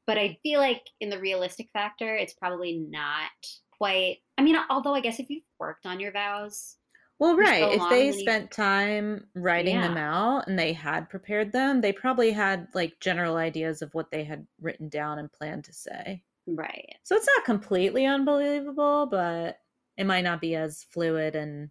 But 0.07 0.17
I 0.17 0.37
feel 0.43 0.59
like 0.59 0.83
in 1.01 1.09
the 1.09 1.19
realistic 1.19 1.69
factor, 1.73 2.15
it's 2.15 2.33
probably 2.33 2.77
not 2.77 3.31
quite. 3.77 4.17
I 4.37 4.43
mean, 4.43 4.55
although 4.69 4.93
I 4.93 5.01
guess 5.01 5.19
if 5.19 5.29
you've 5.29 5.43
worked 5.59 5.85
on 5.85 5.99
your 5.99 6.11
vows, 6.11 6.77
well, 7.19 7.37
right. 7.37 7.73
If 7.73 7.89
they 7.89 8.11
spent 8.11 8.51
time 8.51 9.27
writing 9.35 9.75
yeah. 9.75 9.87
them 9.87 9.97
out 9.97 10.47
and 10.47 10.59
they 10.59 10.73
had 10.73 11.09
prepared 11.09 11.51
them, 11.51 11.79
they 11.79 11.93
probably 11.93 12.31
had 12.31 12.67
like 12.73 12.99
general 12.99 13.37
ideas 13.37 13.81
of 13.81 13.93
what 13.93 14.11
they 14.11 14.23
had 14.23 14.45
written 14.61 14.89
down 14.89 15.19
and 15.19 15.31
planned 15.31 15.63
to 15.65 15.73
say. 15.73 16.21
Right. 16.45 16.95
So 17.03 17.15
it's 17.15 17.27
not 17.27 17.45
completely 17.45 18.05
unbelievable, 18.05 19.07
but 19.09 19.59
it 19.97 20.05
might 20.05 20.23
not 20.23 20.41
be 20.41 20.55
as 20.55 20.85
fluid 20.91 21.35
and 21.35 21.69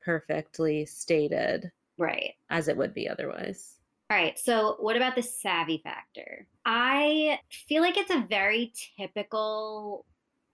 perfectly 0.00 0.86
stated. 0.86 1.70
Right. 1.98 2.32
As 2.48 2.68
it 2.68 2.76
would 2.76 2.94
be 2.94 3.08
otherwise. 3.08 3.74
All 4.10 4.16
right. 4.16 4.38
So, 4.38 4.76
what 4.78 4.96
about 4.96 5.16
the 5.16 5.22
savvy 5.22 5.78
factor? 5.78 6.46
I 6.64 7.40
feel 7.68 7.82
like 7.82 7.96
it's 7.96 8.10
a 8.10 8.24
very 8.28 8.72
typical 8.96 10.06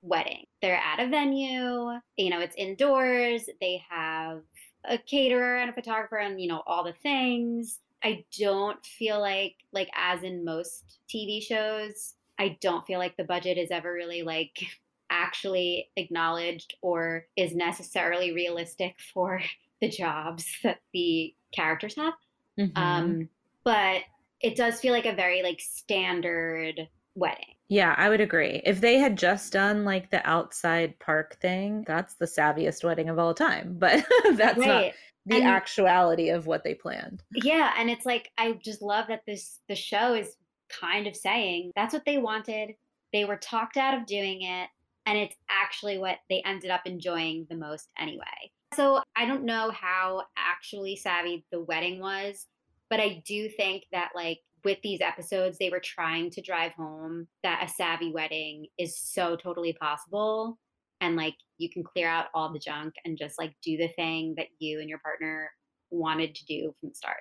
wedding. 0.02 0.44
They're 0.60 0.76
at 0.76 1.00
a 1.00 1.08
venue, 1.08 1.98
you 2.16 2.30
know, 2.30 2.40
it's 2.40 2.56
indoors, 2.56 3.48
they 3.60 3.82
have 3.88 4.42
a 4.84 4.98
caterer 4.98 5.58
and 5.58 5.70
a 5.70 5.72
photographer 5.72 6.16
and, 6.16 6.40
you 6.40 6.48
know, 6.48 6.62
all 6.66 6.84
the 6.84 6.92
things. 6.92 7.78
I 8.04 8.24
don't 8.38 8.84
feel 8.84 9.20
like 9.20 9.54
like 9.72 9.88
as 9.94 10.22
in 10.22 10.44
most 10.44 10.98
TV 11.08 11.42
shows, 11.42 12.14
I 12.38 12.58
don't 12.60 12.84
feel 12.84 12.98
like 12.98 13.16
the 13.16 13.24
budget 13.24 13.58
is 13.58 13.70
ever 13.70 13.92
really 13.92 14.22
like 14.22 14.58
actually 15.10 15.90
acknowledged 15.96 16.74
or 16.82 17.26
is 17.36 17.54
necessarily 17.54 18.32
realistic 18.32 18.96
for 19.14 19.40
the 19.80 19.88
jobs 19.88 20.46
that 20.62 20.80
the 20.92 21.34
characters 21.52 21.94
have. 21.96 22.14
Mm-hmm. 22.58 22.76
Um, 22.76 23.28
but 23.64 24.02
it 24.40 24.56
does 24.56 24.80
feel 24.80 24.92
like 24.92 25.06
a 25.06 25.14
very 25.14 25.42
like 25.42 25.60
standard 25.60 26.88
wedding. 27.14 27.54
Yeah, 27.72 27.94
I 27.96 28.10
would 28.10 28.20
agree. 28.20 28.60
If 28.66 28.82
they 28.82 28.98
had 28.98 29.16
just 29.16 29.50
done 29.50 29.86
like 29.86 30.10
the 30.10 30.20
outside 30.28 30.98
park 30.98 31.38
thing, 31.40 31.84
that's 31.86 32.16
the 32.16 32.26
savviest 32.26 32.84
wedding 32.84 33.08
of 33.08 33.18
all 33.18 33.32
time. 33.32 33.76
But 33.78 34.04
that's 34.34 34.58
right. 34.58 34.66
not 34.66 34.92
the 35.24 35.36
and, 35.36 35.44
actuality 35.44 36.28
of 36.28 36.46
what 36.46 36.64
they 36.64 36.74
planned. 36.74 37.22
Yeah, 37.32 37.72
and 37.78 37.88
it's 37.88 38.04
like 38.04 38.30
I 38.36 38.52
just 38.62 38.82
love 38.82 39.06
that 39.08 39.22
this 39.26 39.60
the 39.70 39.74
show 39.74 40.12
is 40.12 40.36
kind 40.68 41.06
of 41.06 41.16
saying 41.16 41.72
that's 41.74 41.94
what 41.94 42.04
they 42.04 42.18
wanted. 42.18 42.74
They 43.10 43.24
were 43.24 43.38
talked 43.38 43.78
out 43.78 43.94
of 43.94 44.04
doing 44.04 44.42
it, 44.42 44.68
and 45.06 45.16
it's 45.16 45.36
actually 45.48 45.96
what 45.96 46.18
they 46.28 46.42
ended 46.44 46.70
up 46.70 46.82
enjoying 46.84 47.46
the 47.48 47.56
most 47.56 47.88
anyway. 47.98 48.52
So 48.74 49.02
I 49.16 49.24
don't 49.24 49.44
know 49.44 49.70
how 49.70 50.24
actually 50.36 50.96
savvy 50.96 51.46
the 51.50 51.60
wedding 51.60 52.00
was, 52.00 52.48
but 52.90 53.00
I 53.00 53.22
do 53.26 53.48
think 53.48 53.84
that 53.92 54.10
like 54.14 54.40
with 54.64 54.78
these 54.82 55.00
episodes, 55.00 55.58
they 55.58 55.70
were 55.70 55.80
trying 55.80 56.30
to 56.30 56.40
drive 56.40 56.72
home 56.72 57.26
that 57.42 57.64
a 57.64 57.68
savvy 57.68 58.12
wedding 58.12 58.66
is 58.78 58.98
so 58.98 59.36
totally 59.36 59.72
possible. 59.74 60.58
And 61.00 61.16
like 61.16 61.34
you 61.58 61.68
can 61.68 61.82
clear 61.82 62.08
out 62.08 62.26
all 62.34 62.52
the 62.52 62.58
junk 62.58 62.94
and 63.04 63.18
just 63.18 63.38
like 63.38 63.54
do 63.62 63.76
the 63.76 63.88
thing 63.88 64.34
that 64.36 64.46
you 64.58 64.80
and 64.80 64.88
your 64.88 64.98
partner 64.98 65.50
wanted 65.90 66.34
to 66.34 66.44
do 66.46 66.72
from 66.78 66.90
the 66.90 66.94
start. 66.94 67.18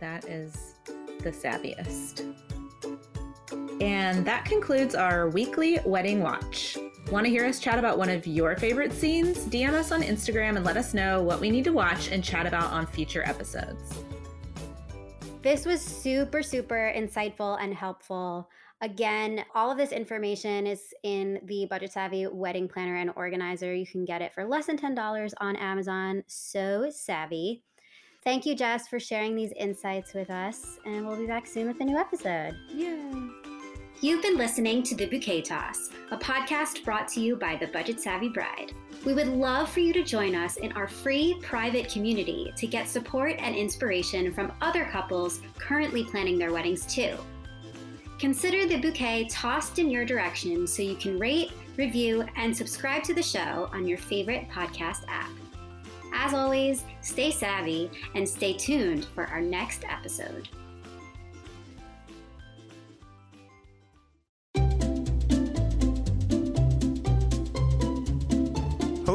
That 0.00 0.24
is 0.24 0.74
the 1.20 1.30
savviest. 1.30 2.34
And 3.80 4.24
that 4.26 4.44
concludes 4.44 4.94
our 4.94 5.28
weekly 5.28 5.78
wedding 5.84 6.22
watch. 6.22 6.78
Want 7.10 7.24
to 7.24 7.30
hear 7.30 7.44
us 7.44 7.60
chat 7.60 7.78
about 7.78 7.98
one 7.98 8.08
of 8.08 8.26
your 8.26 8.56
favorite 8.56 8.92
scenes? 8.92 9.38
DM 9.44 9.72
us 9.72 9.92
on 9.92 10.02
Instagram 10.02 10.56
and 10.56 10.64
let 10.64 10.76
us 10.76 10.94
know 10.94 11.22
what 11.22 11.40
we 11.40 11.50
need 11.50 11.64
to 11.64 11.72
watch 11.72 12.10
and 12.10 12.24
chat 12.24 12.46
about 12.46 12.72
on 12.72 12.86
future 12.86 13.22
episodes. 13.24 14.02
This 15.46 15.64
was 15.64 15.80
super, 15.80 16.42
super 16.42 16.92
insightful 16.96 17.56
and 17.62 17.72
helpful. 17.72 18.50
Again, 18.80 19.44
all 19.54 19.70
of 19.70 19.78
this 19.78 19.92
information 19.92 20.66
is 20.66 20.92
in 21.04 21.38
the 21.44 21.68
Budget 21.70 21.92
Savvy 21.92 22.26
Wedding 22.26 22.66
Planner 22.66 22.96
and 22.96 23.12
Organizer. 23.14 23.72
You 23.72 23.86
can 23.86 24.04
get 24.04 24.22
it 24.22 24.34
for 24.34 24.44
less 24.44 24.66
than 24.66 24.76
$10 24.76 25.34
on 25.40 25.54
Amazon. 25.54 26.24
So 26.26 26.88
savvy. 26.90 27.62
Thank 28.24 28.44
you, 28.44 28.56
Jess, 28.56 28.88
for 28.88 28.98
sharing 28.98 29.36
these 29.36 29.52
insights 29.52 30.14
with 30.14 30.30
us. 30.30 30.80
And 30.84 31.06
we'll 31.06 31.16
be 31.16 31.28
back 31.28 31.46
soon 31.46 31.68
with 31.68 31.80
a 31.80 31.84
new 31.84 31.96
episode. 31.96 32.56
Yay. 32.74 33.45
You've 34.02 34.20
been 34.20 34.36
listening 34.36 34.82
to 34.82 34.94
The 34.94 35.06
Bouquet 35.06 35.40
Toss, 35.40 35.88
a 36.10 36.18
podcast 36.18 36.84
brought 36.84 37.08
to 37.08 37.20
you 37.20 37.34
by 37.34 37.56
the 37.56 37.68
Budget 37.68 37.98
Savvy 37.98 38.28
Bride. 38.28 38.74
We 39.06 39.14
would 39.14 39.26
love 39.26 39.70
for 39.70 39.80
you 39.80 39.94
to 39.94 40.02
join 40.02 40.34
us 40.34 40.58
in 40.58 40.70
our 40.72 40.86
free 40.86 41.38
private 41.42 41.90
community 41.90 42.52
to 42.58 42.66
get 42.66 42.88
support 42.88 43.36
and 43.38 43.56
inspiration 43.56 44.34
from 44.34 44.52
other 44.60 44.84
couples 44.84 45.40
currently 45.58 46.04
planning 46.04 46.38
their 46.38 46.52
weddings 46.52 46.84
too. 46.84 47.16
Consider 48.18 48.66
the 48.66 48.76
bouquet 48.76 49.28
tossed 49.30 49.78
in 49.78 49.90
your 49.90 50.04
direction 50.04 50.66
so 50.66 50.82
you 50.82 50.96
can 50.96 51.18
rate, 51.18 51.52
review, 51.78 52.22
and 52.36 52.54
subscribe 52.54 53.02
to 53.04 53.14
the 53.14 53.22
show 53.22 53.70
on 53.72 53.88
your 53.88 53.98
favorite 53.98 54.46
podcast 54.50 55.08
app. 55.08 55.30
As 56.12 56.34
always, 56.34 56.84
stay 57.00 57.30
savvy 57.30 57.90
and 58.14 58.28
stay 58.28 58.52
tuned 58.52 59.06
for 59.14 59.24
our 59.24 59.40
next 59.40 59.84
episode. 59.88 60.50